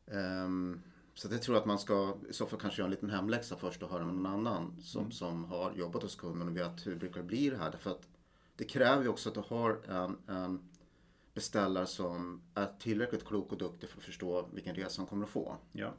Ehm, 0.08 0.82
så 1.14 1.28
det 1.28 1.38
tror 1.38 1.56
jag 1.56 1.62
att 1.62 1.68
man 1.68 1.80
ska 1.80 2.18
i 2.30 2.34
så 2.34 2.46
fall 2.46 2.60
kanske 2.60 2.82
göra 2.82 2.88
en 2.88 2.92
liten 2.92 3.10
hemläxa 3.10 3.56
först 3.56 3.84
och 3.84 3.90
höra 3.90 4.06
med 4.06 4.16
någon 4.16 4.26
annan 4.26 4.76
som, 4.82 5.02
Mm. 5.02 5.12
som 5.12 5.46
har 5.46 5.74
jobbat 5.74 6.04
hos 6.04 6.16
kunden 6.16 6.48
och 6.48 6.58
vet 6.58 6.88
hur 6.88 6.92
det 6.92 7.00
brukar 7.00 7.24
bli 7.24 7.50
det 7.50 7.58
här. 7.58 7.72
Därför 7.72 7.92
att 7.92 8.08
det 8.56 8.64
kräver 8.64 9.04
ju 9.04 9.10
också 9.10 9.30
att 9.30 9.36
du 9.36 9.42
har 9.48 9.82
en, 9.88 10.18
en 10.28 10.70
beställare 11.34 11.86
som 11.86 12.42
är 12.54 12.68
tillräckligt 12.80 13.26
klok 13.26 13.52
och 13.52 13.58
duktig 13.58 13.90
för 13.90 13.98
att 13.98 14.04
förstå 14.04 14.48
vilken 14.54 14.76
resa 14.76 15.02
han 15.02 15.08
kommer 15.08 15.26
att 15.26 15.32
få. 15.32 15.56
Ja. 15.72 15.94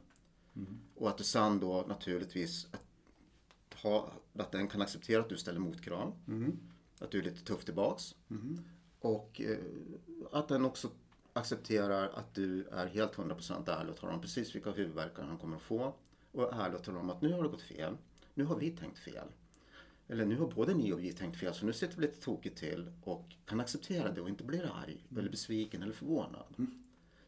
Och 0.95 1.09
att 1.09 1.17
du 1.17 1.23
sen 1.23 1.59
då 1.59 1.85
naturligtvis 1.87 2.67
att, 2.71 2.85
ha, 3.83 4.11
att 4.33 4.51
den 4.51 4.67
kan 4.67 4.81
acceptera 4.81 5.21
att 5.21 5.29
du 5.29 5.37
ställer 5.37 5.59
motkrav. 5.59 6.13
Att 6.99 7.11
du 7.11 7.19
är 7.19 7.23
lite 7.23 7.45
tuff 7.45 7.65
tillbaks. 7.65 8.15
Och 8.99 9.41
eh, 9.41 9.57
att 10.31 10.47
den 10.47 10.65
också 10.65 10.89
accepterar 11.35 12.09
att 12.09 12.33
du 12.33 12.67
är 12.67 12.87
helt 12.87 13.15
100% 13.15 13.69
ärlig 13.69 13.93
och 13.93 13.99
talar 13.99 14.13
om 14.13 14.21
precis 14.21 14.55
vilka 14.55 14.71
huvudvärkar 14.71 15.23
han 15.23 15.37
kommer 15.37 15.55
att 15.55 15.61
få. 15.61 15.93
Och 16.31 16.53
är 16.53 16.61
ärlig 16.61 16.75
och 16.75 16.83
talar 16.83 16.99
om 16.99 17.09
att 17.09 17.21
nu 17.21 17.33
har 17.33 17.43
det 17.43 17.49
gått 17.49 17.61
fel. 17.61 17.97
Nu 18.33 18.43
har 18.43 18.55
vi 18.55 18.71
tänkt 18.71 18.99
fel. 18.99 19.27
Eller 20.07 20.25
nu 20.25 20.37
har 20.37 20.47
både 20.47 20.73
ni 20.73 20.93
och 20.93 21.03
vi 21.03 21.13
tänkt 21.13 21.39
fel 21.39 21.53
så 21.53 21.65
nu 21.65 21.73
sitter 21.73 21.95
vi 21.95 22.01
lite 22.01 22.21
tokigt 22.21 22.57
till 22.57 22.91
och 23.03 23.25
kan 23.45 23.59
acceptera 23.59 24.11
det 24.11 24.21
och 24.21 24.29
inte 24.29 24.43
blir 24.43 24.71
arg 24.83 25.05
eller 25.17 25.29
besviken 25.29 25.83
eller 25.83 25.93
förvånad. 25.93 26.67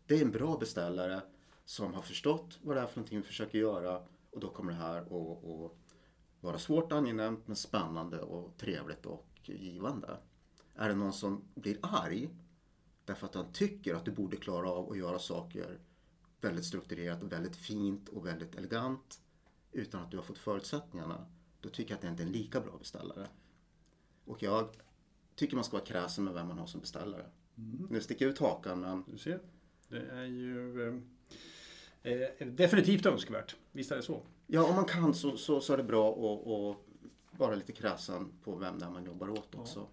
Det 0.06 0.16
är 0.16 0.22
en 0.22 0.32
bra 0.32 0.58
beställare 0.58 1.22
som 1.66 1.94
har 1.94 2.02
förstått 2.02 2.60
vad 2.62 2.78
det 2.78 2.82
är 2.82 2.86
för 2.86 2.98
någonting 2.98 3.18
vi 3.18 3.24
försöker 3.24 3.58
göra 3.58 4.02
och 4.32 4.40
då 4.40 4.50
kommer 4.50 4.72
det 4.72 4.78
här 4.78 5.02
att 5.02 5.44
att 5.44 5.72
vara 6.42 6.58
svårt 6.58 6.92
angenämt 6.92 7.48
men 7.48 7.56
spännande 7.56 8.22
och 8.22 8.58
trevligt 8.58 9.06
och 9.06 9.28
givande. 9.44 10.18
Är 10.76 10.90
det 10.90 10.96
någon 10.96 11.14
som 11.14 11.42
blir 11.56 11.78
arg 11.82 12.30
därför 13.08 13.28
att 13.28 13.36
han 13.36 13.52
tycker 13.54 13.96
att 13.96 14.06
du 14.06 14.12
borde 14.12 14.38
klara 14.38 14.70
av 14.70 14.92
att 14.92 14.98
göra 14.98 15.20
saker 15.20 15.80
väldigt 16.42 16.66
strukturerat 16.66 17.24
och 17.24 17.32
väldigt 17.32 17.56
fint 17.56 18.10
och 18.10 18.26
väldigt 18.26 18.56
elegant 18.56 19.22
utan 19.72 20.04
att 20.04 20.12
du 20.12 20.18
har 20.18 20.24
fått 20.24 20.38
förutsättningarna, 20.38 21.26
då 21.62 21.70
tycker 21.70 21.92
jag 21.92 21.96
att 21.96 22.02
det 22.02 22.08
inte 22.08 22.24
är 22.24 22.28
en 22.28 22.32
lika 22.32 22.62
bra 22.62 22.78
beställare. 22.78 23.28
Och 24.26 24.44
jag 24.44 24.70
tycker 25.36 25.56
man 25.56 25.64
ska 25.64 25.78
vara 25.78 25.86
kräsen 25.86 26.24
med 26.24 26.34
vem 26.34 26.48
man 26.48 26.60
har 26.60 26.68
som 26.68 26.82
beställare. 26.82 27.26
Nu 27.90 28.02
sticker 28.02 28.26
jag 28.26 28.32
ut 28.32 28.40
hakan 28.40 28.80
men 28.80 29.04
Du 29.08 29.18
ser. 29.18 29.40
Det 29.88 30.02
är 30.02 30.26
ju 30.26 30.88
eh, 32.04 32.14
eh, 32.14 32.48
definitivt 32.48 33.06
önskvärt. 33.06 33.56
Visst 33.72 33.92
är 33.92 33.96
det 33.96 34.02
så? 34.02 34.22
Ja, 34.48 34.70
om 34.70 34.76
man 34.76 34.86
kan 34.86 35.14
så, 35.14 35.38
så, 35.38 35.62
så 35.62 35.74
är 35.74 35.78
det 35.78 35.84
bra 35.84 36.12
att, 36.12 36.78
vara 37.40 37.56
lite 37.56 37.72
kräsen 37.72 38.32
på 38.44 38.56
vem 38.56 38.80
det 38.80 38.86
är 38.86 38.90
man 38.90 39.06
jobbar 39.06 39.30
åt 39.30 39.56
också. 39.56 39.88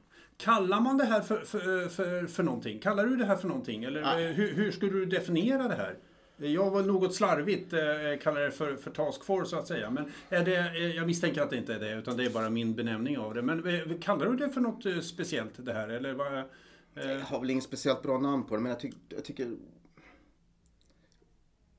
Kallar 0.45 0.81
man 0.81 0.97
det 0.97 1.05
här 1.05 1.21
för, 1.21 1.41
för, 1.41 1.89
för, 1.89 2.27
för 2.27 2.43
någonting? 2.43 2.79
Kallar 2.79 3.07
du 3.07 3.17
det 3.17 3.25
här 3.25 3.37
för 3.37 3.49
någonting? 3.49 3.85
Eller 3.85 4.03
Nej. 4.03 4.25
eh, 4.27 4.33
hur, 4.33 4.55
hur 4.55 4.71
skulle 4.71 4.93
du 4.93 5.07
definiera 5.07 5.69
det 5.69 5.75
här? 5.75 5.97
Jag 6.37 6.71
var 6.71 6.83
något 6.83 7.15
slarvigt 7.15 7.73
eh, 7.73 7.81
kallar 8.23 8.41
det 8.41 8.51
för, 8.51 8.77
för 8.77 8.91
task 8.91 9.25
force 9.25 9.51
så 9.51 9.57
att 9.57 9.67
säga. 9.67 9.91
Men 9.91 10.13
är 10.29 10.45
det, 10.45 10.57
eh, 10.57 10.97
jag 10.97 11.07
misstänker 11.07 11.43
att 11.43 11.51
det 11.51 11.57
inte 11.57 11.75
är 11.75 11.79
det, 11.79 11.95
utan 11.95 12.17
det 12.17 12.25
är 12.25 12.31
bara 12.31 12.51
min 12.51 12.75
benämning 12.75 13.19
av 13.19 13.35
det. 13.35 13.43
Men 13.43 13.67
eh, 13.67 13.99
kallar 14.01 14.27
du 14.27 14.37
det 14.37 14.51
för 14.51 14.61
något 14.61 15.05
speciellt 15.05 15.53
det 15.57 15.73
här? 15.73 15.89
Eller 15.89 16.13
vad, 16.15 16.43
Jag 16.95 17.21
har 17.21 17.41
väl 17.41 17.51
inget 17.51 17.65
speciellt 17.65 18.03
bra 18.03 18.19
namn 18.19 18.45
på 18.45 18.57
det, 18.57 18.63
men 18.63 18.71
jag, 18.71 18.81
tyck, 18.81 18.95
jag 19.09 19.25
tycker 19.25 19.53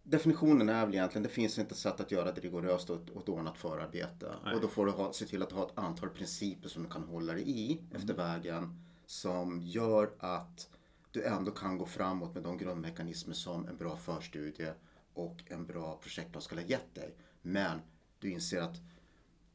Definitionen 0.07 0.69
är 0.69 0.85
väl 0.85 0.95
egentligen, 0.95 1.23
det 1.23 1.29
finns 1.29 1.59
inte 1.59 1.75
sätt 1.75 1.99
att 1.99 2.11
göra 2.11 2.31
det 2.31 2.41
rigoröst 2.41 2.89
och 2.89 2.95
ett, 2.95 3.29
ordnat 3.29 3.57
förarbete. 3.57 4.35
Nej. 4.43 4.55
Och 4.55 4.61
då 4.61 4.67
får 4.67 4.85
du 4.85 4.91
ha, 4.91 5.13
se 5.13 5.25
till 5.25 5.41
att 5.41 5.51
ha 5.51 5.65
ett 5.65 5.77
antal 5.77 6.09
principer 6.09 6.69
som 6.69 6.83
du 6.83 6.89
kan 6.89 7.03
hålla 7.03 7.33
dig 7.33 7.49
i 7.49 7.81
efter 7.95 8.13
vägen. 8.13 8.81
Som 9.05 9.61
gör 9.61 10.11
att 10.19 10.69
du 11.11 11.23
ändå 11.23 11.51
kan 11.51 11.77
gå 11.77 11.85
framåt 11.85 12.33
med 12.33 12.43
de 12.43 12.57
grundmekanismer 12.57 13.33
som 13.33 13.67
en 13.67 13.77
bra 13.77 13.95
förstudie 13.95 14.73
och 15.13 15.43
en 15.45 15.65
bra 15.65 15.99
projektplan 16.01 16.41
skulle 16.41 16.61
ha 16.61 16.67
gett 16.67 16.95
dig. 16.95 17.15
Men 17.41 17.79
du 18.19 18.31
inser 18.31 18.61
att 18.61 18.75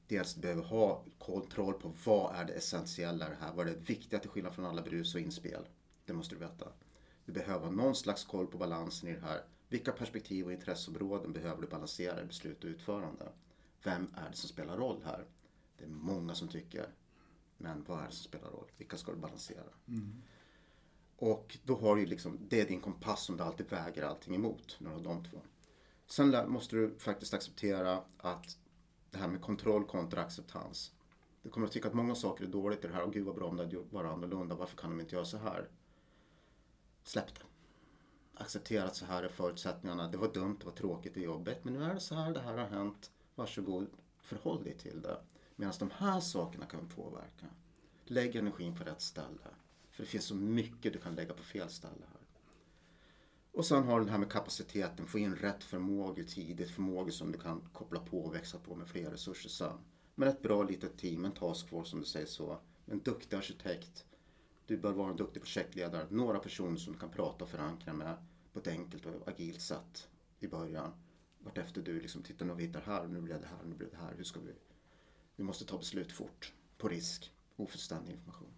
dels 0.07 0.35
du 0.35 0.41
behöver 0.41 0.63
ha 0.63 1.05
kontroll 1.19 1.75
på 1.75 1.93
vad 2.05 2.35
är 2.35 2.45
det 2.45 2.53
essentiella 2.53 3.27
i 3.27 3.31
det 3.31 3.37
här. 3.41 3.53
Vad 3.55 3.69
är 3.69 3.71
det 3.71 3.81
viktiga 3.91 4.21
till 4.21 4.31
skillnad 4.31 4.55
från 4.55 4.67
alla 4.67 4.83
brus 4.83 5.15
och 5.15 5.21
inspel. 5.21 5.69
Det 6.05 6.13
måste 6.13 6.35
du 6.35 6.39
veta. 6.39 6.67
Du 7.25 7.33
behöver 7.33 7.65
ha 7.65 7.71
någon 7.71 7.95
slags 7.95 8.25
koll 8.25 8.47
på 8.47 8.59
balansen 8.59 9.09
i 9.09 9.13
det 9.13 9.21
här. 9.21 9.41
Vilka 9.71 9.93
perspektiv 9.93 10.47
och 10.47 10.53
intresseområden 10.53 11.33
behöver 11.33 11.63
du 11.63 11.69
balansera 11.69 12.23
i 12.23 12.25
beslut 12.25 12.65
och 12.65 12.69
utförande? 12.69 13.33
Vem 13.85 14.15
är 14.17 14.31
det 14.31 14.37
som 14.37 14.49
spelar 14.49 14.77
roll 14.77 15.03
här? 15.05 15.27
Det 15.79 15.85
är 15.85 15.89
många 15.89 16.35
som 16.35 16.49
tycker. 16.49 16.95
Men 17.57 17.85
vad 17.85 18.01
är 18.01 18.07
det 18.07 18.13
som 18.13 18.25
spelar 18.25 18.51
roll? 18.51 18.71
Vilka 18.77 18.97
ska 18.97 19.13
du 19.13 19.19
balansera? 19.19 19.65
Och 21.17 21.59
då 21.65 21.77
har 21.77 21.97
du 21.97 22.07
liksom, 22.07 22.39
det 22.49 22.61
är 22.61 22.67
din 22.67 22.81
kompass 22.81 23.25
som 23.25 23.37
du 23.37 23.43
alltid 23.43 23.71
väger 23.71 24.03
allting 24.03 24.35
emot. 24.35 24.77
När 24.81 24.91
du 24.91 24.97
har 24.97 25.03
de 25.05 25.25
två. 25.25 25.41
Sen 26.07 26.51
måste 26.53 26.77
du 26.77 26.99
faktiskt 26.99 27.35
acceptera 27.35 28.05
att 28.17 28.59
det 29.11 29.19
här 29.19 29.29
med 29.29 29.41
kontroll 29.43 29.85
kontra 29.85 30.21
acceptans. 30.21 30.93
Du 31.43 31.51
kommer 31.51 31.67
att 31.67 31.73
tycka 31.73 31.89
att 31.89 31.95
många 31.95 32.15
saker 32.15 32.45
är 32.45 32.49
dåligt 32.49 32.85
i 32.85 32.89
det 32.89 32.95
här. 32.95 33.03
Och 33.03 33.13
gud 33.13 33.27
vad 33.27 33.35
bra 33.35 33.49
om 33.49 33.57
det 33.57 33.63
hade 33.63 33.77
varit 33.77 34.11
annorlunda. 34.13 34.55
Varför 34.55 34.77
kan 34.77 34.91
de 34.91 35.01
inte 35.01 35.15
göra 35.15 35.25
så 35.25 35.37
här? 35.37 35.69
Släpp 37.05 37.35
det. 37.35 37.45
Acceptera 38.41 38.85
att 38.85 38.97
så 38.97 39.05
här 39.05 39.23
är 39.23 39.29
förutsättningarna. 39.29 40.09
Det 40.09 40.17
var 40.17 40.33
dumt, 40.33 40.57
det 40.61 40.67
var 40.67 40.73
tråkigt, 40.73 41.15
det 41.15 41.21
jobbet. 41.21 41.47
jobbigt. 41.47 41.65
Men 41.65 41.75
nu 41.75 41.85
är 41.85 41.95
det 41.95 42.01
så 42.01 42.15
här, 42.15 42.35
det 42.35 42.41
här 42.41 42.59
har 42.59 42.67
hänt. 42.67 43.11
Varsågod, 43.35 43.87
förhåll 44.23 44.65
dig 44.65 44.79
till 44.79 45.03
det. 45.03 45.21
Medan 45.57 45.75
de 45.79 45.91
här 45.91 46.21
sakerna 46.21 46.67
kan 46.67 46.89
påverka. 46.89 47.47
Lägg 48.05 48.37
energin 48.37 48.77
på 48.77 48.85
rätt 48.85 49.01
ställe. 49.01 49.49
För 49.91 50.03
det 50.03 50.09
finns 50.09 50.25
så 50.25 50.35
mycket 50.35 50.93
du 50.93 50.99
kan 50.99 51.15
lägga 51.15 51.35
på 51.35 51.43
fel 51.43 51.69
ställe 51.69 52.05
här. 52.13 52.21
Och 53.53 53.67
sen 53.67 53.85
har 53.85 54.01
du 54.01 54.07
det 54.07 54.13
här 54.13 54.19
med 54.19 54.33
kapaciteten, 54.33 55.07
få 55.07 55.19
in 55.19 55.37
rätt 55.37 55.65
förmågor 55.65 56.23
tidigt, 56.23 56.71
förmågor 56.71 57.11
som 57.11 57.33
du 57.33 57.39
kan 57.39 57.69
koppla 57.73 58.01
på 58.01 58.19
och 58.19 58.35
växa 58.35 58.59
på 58.59 58.75
med 58.75 58.89
fler 58.89 59.11
resurser 59.11 59.49
sen. 59.49 59.79
Men 60.15 60.29
ett 60.29 60.43
bra 60.43 60.63
litet 60.63 60.99
team, 60.99 61.25
en 61.25 61.33
taskforce 61.33 61.91
som 61.91 62.01
du 62.01 62.07
säger 62.07 62.27
så, 62.27 62.59
en 62.87 63.01
duktig 63.01 63.37
arkitekt. 63.37 64.05
Du 64.67 64.77
bör 64.77 64.93
vara 64.93 65.11
en 65.11 65.17
duktig 65.17 65.43
projektledare, 65.43 66.07
några 66.11 66.39
personer 66.39 66.77
som 66.77 66.93
du 66.93 66.99
kan 66.99 67.11
prata 67.11 67.45
och 67.45 67.51
förankra 67.51 67.93
med 67.93 68.17
på 68.63 68.71
ett 68.71 68.77
enkelt 68.77 69.07
och 69.07 69.29
agilt 69.29 69.61
sätt 69.61 70.09
i 70.41 70.49
början. 70.49 70.93
Vartefter 71.39 71.83
du 71.83 72.01
liksom 72.01 72.23
tittar, 72.23 72.55
vi 72.55 72.67
hittar 72.67 72.81
här, 72.81 73.07
nu 73.07 73.21
blir 73.21 73.35
det 73.35 73.47
här, 73.47 73.65
nu 73.65 73.75
blir 73.75 73.91
det 73.91 73.97
här, 73.97 74.15
hur 74.17 74.25
ska 74.25 74.41
vi? 74.41 74.53
Vi 75.37 75.45
måste 75.45 75.65
ta 75.65 75.79
beslut 75.79 76.13
fort, 76.13 76.53
på 76.79 76.89
risk, 76.89 77.33
ofullständig 77.57 78.13
information. 78.13 78.53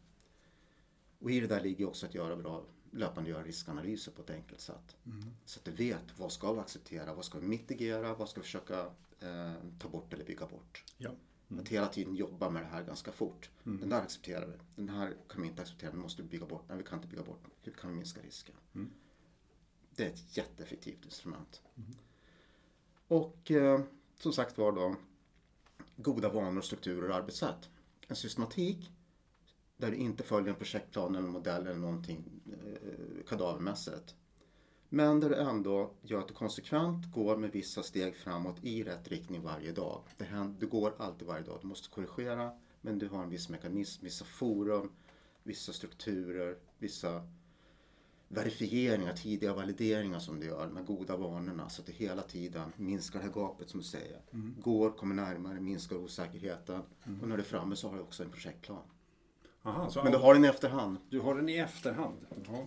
Och 1.19 1.31
i 1.31 1.41
det 1.41 1.47
där 1.47 1.61
ligger 1.61 1.89
också 1.89 2.07
att 2.07 2.15
göra 2.15 2.37
bra, 2.37 2.65
löpande 2.91 3.31
göra 3.31 3.43
riskanalyser 3.43 4.13
på 4.13 4.23
ett 4.23 4.31
enkelt 4.31 4.61
sätt. 4.61 4.97
Så 5.45 5.59
att 5.59 5.65
du 5.65 5.71
vet 5.71 6.19
vad 6.19 6.33
ska 6.33 6.53
vi 6.53 6.61
acceptera, 6.61 7.15
vad 7.15 7.25
ska 7.25 7.39
vi 7.39 7.47
mitigera, 7.47 8.15
vad 8.15 8.29
ska 8.29 8.41
vi 8.41 8.45
försöka 8.45 8.81
eh, 9.21 9.55
ta 9.79 9.89
bort 9.89 10.13
eller 10.13 10.25
bygga 10.25 10.47
bort. 10.47 10.85
ja. 10.99 11.11
Att 11.61 11.69
hela 11.69 11.87
tiden 11.87 12.15
jobba 12.15 12.51
med 12.51 12.63
det 12.63 12.67
här 12.67 12.83
ganska 12.83 13.13
fort. 13.13 13.51
Den 13.81 13.89
där 13.89 14.01
accepterar 14.01 14.47
vi. 14.47 14.53
Den 14.77 14.89
här 14.89 15.17
kan 15.29 15.43
vi 15.43 15.49
inte 15.49 15.63
acceptera, 15.63 15.91
den 15.91 16.01
måste 16.01 16.23
vi 16.23 16.29
bygga 16.29 16.47
bort. 16.47 16.65
Nej, 16.69 16.79
vi 16.79 16.85
kan 16.85 16.99
inte 16.99 17.09
bygga 17.09 17.23
bort 17.23 17.43
den. 17.43 17.51
Hur 17.63 17.73
kan 17.73 17.91
vi 17.91 17.97
minska 17.97 18.21
risken? 18.21 18.55
Det 19.97 20.05
är 20.05 20.09
ett 20.09 20.37
jätteeffektivt 20.37 21.05
instrument. 21.05 21.63
Och 23.09 23.51
eh, 23.51 23.81
som 24.19 24.33
sagt 24.33 24.59
var 24.59 24.73
då, 24.73 24.97
goda 25.97 26.29
vanor, 26.29 26.61
strukturer 26.61 27.09
och 27.09 27.17
arbetssätt. 27.17 27.69
En 28.09 28.17
systematik 28.17 28.91
där 29.77 29.91
du 29.91 29.97
inte 29.97 30.23
följer 30.23 30.51
en 30.51 30.59
projektplan 30.59 31.15
eller 31.15 31.29
modell 31.29 31.67
eller 31.67 31.81
någonting 31.81 32.25
eh, 32.47 33.25
kadavermässigt. 33.29 34.15
Men 34.89 35.21
där 35.21 35.29
du 35.29 35.37
ändå 35.37 35.95
gör 36.03 36.19
att 36.19 36.29
du 36.29 36.35
konsekvent 36.35 37.13
går 37.13 37.37
med 37.37 37.53
vissa 37.53 37.83
steg 37.83 38.17
framåt 38.17 38.57
i 38.63 38.85
rätt 38.85 39.09
riktning 39.09 39.43
varje 39.43 39.73
dag. 39.73 40.03
Det, 40.17 40.25
händer, 40.25 40.61
du 40.61 40.67
går 40.67 40.95
alltid 40.99 41.29
varje 41.29 41.45
dag. 41.45 41.59
Du 41.61 41.67
måste 41.67 41.89
korrigera 41.89 42.53
men 42.83 42.99
du 42.99 43.09
har 43.09 43.23
en 43.23 43.31
viss 43.31 43.49
mekanism, 43.49 44.05
vissa 44.05 44.25
forum, 44.25 44.93
vissa 45.43 45.73
strukturer, 45.73 46.59
vissa 46.79 47.29
verifieringar, 48.35 49.13
tidiga 49.13 49.55
valideringar 49.55 50.19
som 50.19 50.41
du 50.41 50.47
gör 50.47 50.69
med 50.69 50.87
goda 50.87 51.17
vanorna 51.17 51.69
så 51.69 51.83
att 51.83 51.87
du 51.87 51.93
hela 51.93 52.23
tiden 52.23 52.73
minskar 52.77 53.19
det 53.19 53.25
här 53.25 53.33
gapet 53.33 53.71
som 53.71 53.81
du 53.81 53.87
säger. 53.87 54.21
Mm. 54.33 54.57
Går, 54.61 54.91
kommer 54.91 55.15
närmare, 55.15 55.61
minskar 55.61 55.97
osäkerheten 55.97 56.83
mm. 57.07 57.21
och 57.21 57.29
när 57.29 57.37
du 57.37 57.43
är 57.43 57.47
framme 57.47 57.77
så 57.77 57.89
har 57.89 57.97
du 57.97 58.03
också 58.03 58.23
en 58.23 58.31
projektplan. 58.31 58.83
Aha, 59.63 59.91
Men 60.03 60.13
du 60.13 60.19
har 60.19 60.35
den 60.35 60.45
i 60.45 60.49
efterhand. 60.49 60.97
Du 61.11 61.21
har 61.21 61.35
den 61.35 61.49
i 61.49 61.57
efterhand. 61.57 62.27
Ja. 62.47 62.67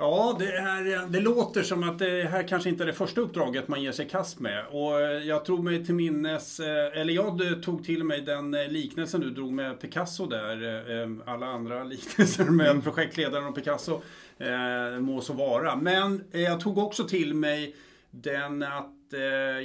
Ja, 0.00 0.36
det, 0.38 0.52
är, 0.52 1.06
det 1.08 1.20
låter 1.20 1.62
som 1.62 1.82
att 1.82 1.98
det 1.98 2.28
här 2.30 2.48
kanske 2.48 2.68
inte 2.68 2.84
är 2.84 2.86
det 2.86 2.92
första 2.92 3.20
uppdraget 3.20 3.68
man 3.68 3.82
ger 3.82 3.92
sig 3.92 4.08
kast 4.08 4.40
med. 4.40 4.64
Och 4.70 5.00
jag 5.24 5.44
tror 5.44 5.62
mig 5.62 5.84
till 5.86 5.94
minnes, 5.94 6.60
eh, 6.60 7.00
eller 7.00 7.12
jag 7.12 7.62
tog 7.62 7.84
till 7.84 8.04
mig 8.04 8.20
den 8.20 8.50
liknelsen 8.50 9.20
du 9.20 9.30
drog 9.30 9.52
med 9.52 9.80
Picasso 9.80 10.26
där. 10.26 10.62
Eh, 11.02 11.10
alla 11.26 11.46
andra 11.46 11.84
liknelser 11.94 12.44
med 12.44 12.70
mm. 12.70 12.82
projektledaren 12.82 13.46
och 13.46 13.54
Picasso 13.54 14.02
eh, 14.38 15.00
må 15.00 15.20
så 15.20 15.32
vara. 15.32 15.76
Men 15.76 16.24
jag 16.30 16.60
tog 16.60 16.78
också 16.78 17.04
till 17.04 17.34
mig 17.34 17.76
den 18.10 18.62
att 18.62 18.96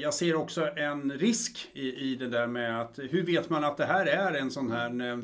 jag 0.01 0.13
ser 0.13 0.35
också 0.35 0.69
en 0.75 1.11
risk 1.11 1.69
i, 1.73 2.11
i 2.11 2.15
det 2.15 2.27
där 2.27 2.47
med 2.47 2.81
att 2.81 2.99
hur 3.09 3.25
vet 3.25 3.49
man 3.49 3.63
att 3.63 3.77
det 3.77 3.85
här 3.85 4.05
är 4.05 4.33
en 4.33 4.51
sån 4.51 4.71
här 4.71 5.11
Eh, 5.11 5.17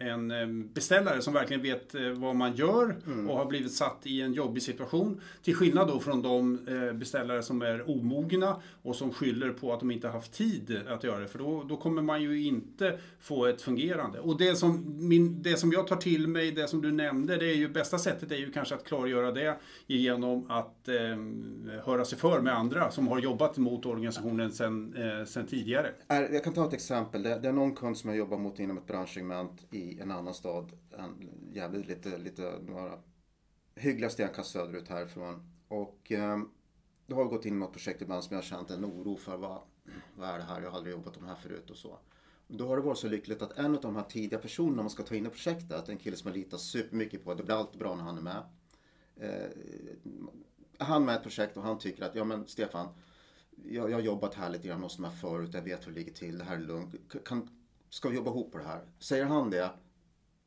en 0.00 0.30
eh, 0.30 0.46
beställare 0.74 1.22
som 1.22 1.34
verkligen 1.34 1.62
vet 1.62 1.94
eh, 1.94 2.10
vad 2.10 2.36
man 2.36 2.54
gör 2.54 2.96
mm. 3.06 3.30
och 3.30 3.36
har 3.36 3.46
blivit 3.46 3.72
satt 3.72 3.98
i 4.02 4.20
en 4.20 4.32
jobbig 4.32 4.62
situation. 4.62 5.20
Till 5.42 5.54
skillnad 5.54 5.88
då 5.88 6.00
från 6.00 6.22
de 6.22 6.58
beställare 6.94 7.42
som 7.42 7.62
är 7.62 7.90
omogna 7.90 8.56
och 8.82 8.96
som 8.96 9.12
skyller 9.12 9.50
på 9.50 9.72
att 9.72 9.80
de 9.80 9.90
inte 9.90 10.08
haft 10.08 10.32
tid 10.32 10.80
att 10.88 11.04
göra 11.04 11.20
det. 11.20 11.28
För 11.28 11.38
då, 11.38 11.64
då 11.68 11.76
kommer 11.76 12.02
man 12.02 12.22
ju 12.22 12.42
inte 12.42 12.98
få 13.20 13.46
ett 13.46 13.62
fungerande. 13.62 14.20
Och 14.20 14.38
det 14.38 14.56
som, 14.56 14.96
min, 15.08 15.42
det 15.42 15.56
som 15.56 15.72
jag 15.72 15.86
tar 15.86 15.96
till 15.96 16.28
mig, 16.28 16.52
det 16.52 16.68
som 16.68 16.82
du 16.82 16.92
nämnde, 16.92 17.36
det 17.36 17.50
är 17.50 17.56
ju 17.56 17.68
bästa 17.68 17.98
sättet 17.98 18.32
är 18.32 18.36
ju 18.36 18.52
kanske 18.52 18.74
att 18.74 18.84
klargöra 18.84 19.32
det 19.32 19.56
genom 19.86 20.50
att 20.50 20.88
eh, 20.88 20.94
höra 21.84 22.04
sig 22.04 22.18
för 22.18 22.40
med 22.40 22.54
andra 22.54 22.90
som 22.90 23.08
har 23.08 23.18
jobbat 23.18 23.56
mot 23.56 23.86
organisationen 23.86 24.52
sedan 24.52 24.94
eh, 25.36 25.44
tidigare. 25.44 25.90
Jag 26.08 26.44
kan 26.44 26.52
ta 26.52 26.66
ett 26.66 26.72
exempel. 26.72 27.22
Det, 27.22 27.38
det 27.38 27.48
är 27.48 27.52
någon 27.52 27.74
kund 27.74 27.96
som 27.96 28.10
jag 28.10 28.18
jobbar 28.18 28.38
mot 28.38 28.58
inom 28.58 28.78
ett 28.78 28.86
branschsegment 28.86 29.39
procent 29.48 29.74
i 29.74 30.00
en 30.00 30.10
annan 30.10 30.34
stad, 30.34 30.72
en, 30.90 31.30
jävligt 31.52 31.86
lite, 31.86 32.18
lite, 32.18 32.58
några 32.62 32.98
hyggliga 33.74 34.10
stenkast 34.10 34.50
söderut 34.50 34.88
härifrån. 34.88 35.50
Och 35.68 36.12
eh, 36.12 36.38
då 37.06 37.16
har 37.16 37.24
vi 37.24 37.30
gått 37.30 37.44
in 37.44 37.54
i 37.54 37.58
något 37.58 37.72
projekt 37.72 38.02
ibland 38.02 38.24
som 38.24 38.34
jag 38.34 38.42
har 38.42 38.48
känt 38.48 38.70
en 38.70 38.84
oro 38.84 39.16
för. 39.16 39.36
Vad, 39.36 39.62
vad 40.14 40.28
är 40.28 40.38
det 40.38 40.44
här? 40.44 40.62
Jag 40.62 40.70
har 40.70 40.76
aldrig 40.76 40.94
jobbat 40.94 41.20
med 41.20 41.24
det 41.24 41.34
här 41.34 41.42
förut 41.42 41.70
och 41.70 41.76
så. 41.76 41.98
Då 42.48 42.68
har 42.68 42.76
det 42.76 42.82
varit 42.82 42.98
så 42.98 43.08
lyckligt 43.08 43.42
att 43.42 43.58
en 43.58 43.74
av 43.74 43.80
de 43.80 43.96
här 43.96 44.02
tidiga 44.02 44.38
personerna 44.38 44.82
man 44.82 44.90
ska 44.90 45.02
ta 45.02 45.14
in 45.14 45.26
i 45.26 45.30
projektet, 45.30 45.88
en 45.88 45.98
kille 45.98 46.16
som 46.16 46.30
jag 46.30 46.38
litar 46.38 46.58
supermycket 46.58 47.24
på, 47.24 47.34
det 47.34 47.42
blir 47.42 47.54
alltid 47.54 47.78
bra 47.78 47.94
när 47.94 48.02
han 48.02 48.18
är 48.18 48.22
med. 48.22 48.42
Eh, 49.16 49.50
han 50.78 51.04
med 51.04 51.16
ett 51.16 51.22
projekt 51.22 51.56
och 51.56 51.62
han 51.62 51.78
tycker 51.78 52.04
att, 52.04 52.14
ja 52.14 52.24
men 52.24 52.46
Stefan, 52.46 52.88
jag, 53.64 53.90
jag 53.90 53.96
har 53.96 54.02
jobbat 54.02 54.34
här 54.34 54.50
lite 54.50 54.68
grann 54.68 54.82
hos 54.82 54.96
de 54.96 55.04
här 55.04 55.12
förut, 55.12 55.50
jag 55.54 55.62
vet 55.62 55.86
hur 55.86 55.92
det 55.92 55.98
ligger 55.98 56.12
till, 56.12 56.38
det 56.38 56.44
här 56.44 56.56
är 56.56 56.60
lugnt. 56.60 56.94
Kan, 57.24 57.48
ska 57.90 58.08
vi 58.08 58.16
jobba 58.16 58.30
ihop 58.30 58.52
på 58.52 58.58
det 58.58 58.64
här? 58.64 58.80
Säger 58.98 59.24
han 59.24 59.50
det, 59.50 59.70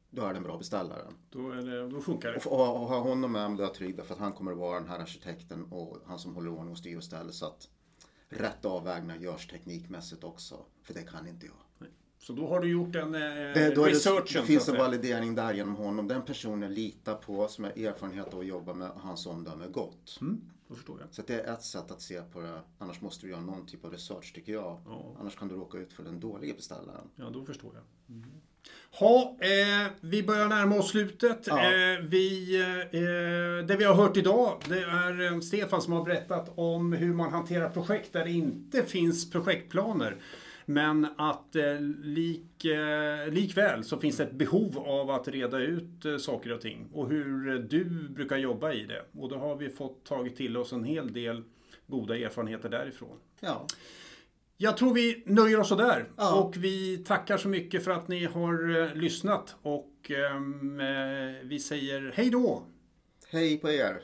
då 0.10 0.22
är 0.22 0.34
det 0.34 0.38
en 0.38 0.44
bra 0.44 0.58
beställare. 0.58 1.06
Då, 1.30 1.52
är 1.52 1.62
det, 1.62 1.90
då 1.90 2.02
funkar 2.02 2.32
det. 2.32 2.46
Och, 2.46 2.52
och, 2.52 2.82
och 2.82 2.88
ha 2.88 3.00
honom 3.00 3.32
med 3.32 3.50
mig, 3.50 3.58
då 3.58 3.64
är 3.64 3.68
jag 3.68 3.74
trygg 3.74 4.06
för 4.06 4.14
att 4.14 4.20
han 4.20 4.34
kommer 4.34 4.52
att 4.52 4.58
vara 4.58 4.80
den 4.80 4.90
här 4.90 5.00
arkitekten 5.00 5.64
och 5.64 5.98
han 6.06 6.20
som 6.20 6.36
håller 6.36 6.52
ordning 6.52 6.72
och 6.72 6.78
styr 6.78 6.98
och 6.98 7.04
ställer 7.04 7.32
så 7.32 7.46
att 7.46 7.70
rätt 8.30 8.66
avvägningar 8.66 9.16
görs 9.16 9.48
teknikmässigt 9.48 10.24
också. 10.24 10.66
För 10.84 10.94
det 10.94 11.04
kan 11.04 11.28
inte 11.28 11.46
jag. 11.46 11.56
Så 12.24 12.34
då 12.34 12.48
har 12.48 12.60
du 12.60 12.68
gjort 12.68 12.96
en 12.96 13.16
eh, 13.16 13.22
det, 13.22 13.76
då 13.76 13.86
researchen? 13.86 14.42
Det, 14.42 14.48
finns 14.48 14.70
en 14.70 14.78
validering 14.78 15.36
där 15.36 15.54
genom 15.54 15.76
honom. 15.76 16.08
Den 16.08 16.26
personen 16.26 16.74
litar 16.74 17.16
på, 17.16 17.48
som 17.48 17.64
har 17.64 17.72
erfarenhet 17.72 18.34
av 18.34 18.40
att 18.40 18.46
jobba 18.46 18.74
med, 18.74 18.90
hans 18.96 19.26
omdöme 19.26 19.66
är 19.66 19.70
gott. 19.70 20.18
Mm, 20.22 20.42
då 20.68 20.76
förstår 20.76 21.00
jag. 21.00 21.14
Så 21.14 21.22
det 21.28 21.40
är 21.40 21.54
ett 21.54 21.64
sätt 21.64 21.92
att 21.92 22.02
se 22.02 22.22
på 22.22 22.42
det. 22.42 22.60
Annars 22.78 23.02
måste 23.02 23.26
du 23.26 23.32
göra 23.32 23.42
någon 23.42 23.66
typ 23.66 23.86
av 23.86 23.92
research 23.92 24.34
tycker 24.34 24.54
jag. 24.54 24.82
Ja. 24.86 25.16
Annars 25.20 25.36
kan 25.36 25.48
du 25.48 25.56
råka 25.56 25.78
ut 25.78 25.94
för 25.94 26.04
den 26.04 26.20
dåliga 26.20 26.54
beställaren. 26.54 27.10
Ja, 27.16 27.30
då 27.30 27.46
förstår 27.46 27.72
jag. 27.74 28.16
Mm. 28.16 28.30
Ha, 29.00 29.38
eh, 29.40 29.92
vi 30.02 30.24
börjar 30.24 30.48
närma 30.48 30.76
oss 30.76 30.90
slutet. 30.90 31.48
Ja. 31.48 31.60
Eh, 31.60 32.00
vi, 32.00 32.56
eh, 32.92 33.66
det 33.68 33.76
vi 33.78 33.84
har 33.84 33.96
hört 33.96 34.18
idag, 34.18 34.62
det 34.70 34.80
är 34.80 35.34
eh, 35.34 35.40
Stefan 35.40 35.82
som 35.82 35.94
har 35.94 36.04
berättat 36.04 36.52
om 36.56 36.94
hur 36.94 37.14
man 37.14 37.32
hanterar 37.32 37.70
projekt 37.70 38.14
där 38.14 38.26
det 38.26 38.32
inte 38.32 38.84
finns 38.84 39.32
projektplaner. 39.32 40.18
Men 40.66 41.08
att 41.18 41.56
eh, 41.56 41.80
lik, 42.04 42.66
eh, 42.66 43.28
likväl 43.28 43.84
så 43.84 44.00
finns 44.00 44.18
det 44.18 44.24
ett 44.24 44.32
behov 44.32 44.78
av 44.78 45.10
att 45.10 45.28
reda 45.28 45.60
ut 45.60 46.06
eh, 46.06 46.18
saker 46.18 46.54
och 46.54 46.62
ting. 46.62 46.90
Och 46.94 47.10
hur 47.10 47.60
du 47.60 47.86
brukar 48.10 48.38
jobba 48.38 48.74
i 48.74 48.86
det. 48.86 49.06
Och 49.12 49.30
då 49.30 49.38
har 49.38 49.56
vi 49.56 49.70
fått 49.70 50.06
tagit 50.06 50.36
till 50.36 50.58
oss 50.58 50.74
en 50.74 50.84
hel 50.84 51.14
del 51.14 51.44
goda 51.88 52.18
erfarenheter 52.18 52.70
därifrån. 52.70 53.18
Ja. 53.40 53.68
Jag 54.58 54.78
tror 54.78 54.94
vi 54.94 55.24
nöjer 55.26 55.60
oss 55.60 55.70
där. 55.70 56.10
Ja. 56.18 56.42
Och 56.42 56.58
vi 56.58 56.98
tackar 56.98 57.38
så 57.38 57.48
mycket 57.48 57.84
för 57.84 57.92
att 57.92 58.08
ni 58.08 58.26
har 58.26 58.82
eh, 58.82 58.96
lyssnat. 58.96 59.56
Och 59.62 60.12
ehm, 60.12 60.80
eh, 60.80 60.86
vi 61.44 61.60
säger 61.60 62.12
hej 62.16 62.30
då! 62.30 62.64
Hej 63.30 63.58
på 63.58 63.72
er! 63.72 64.02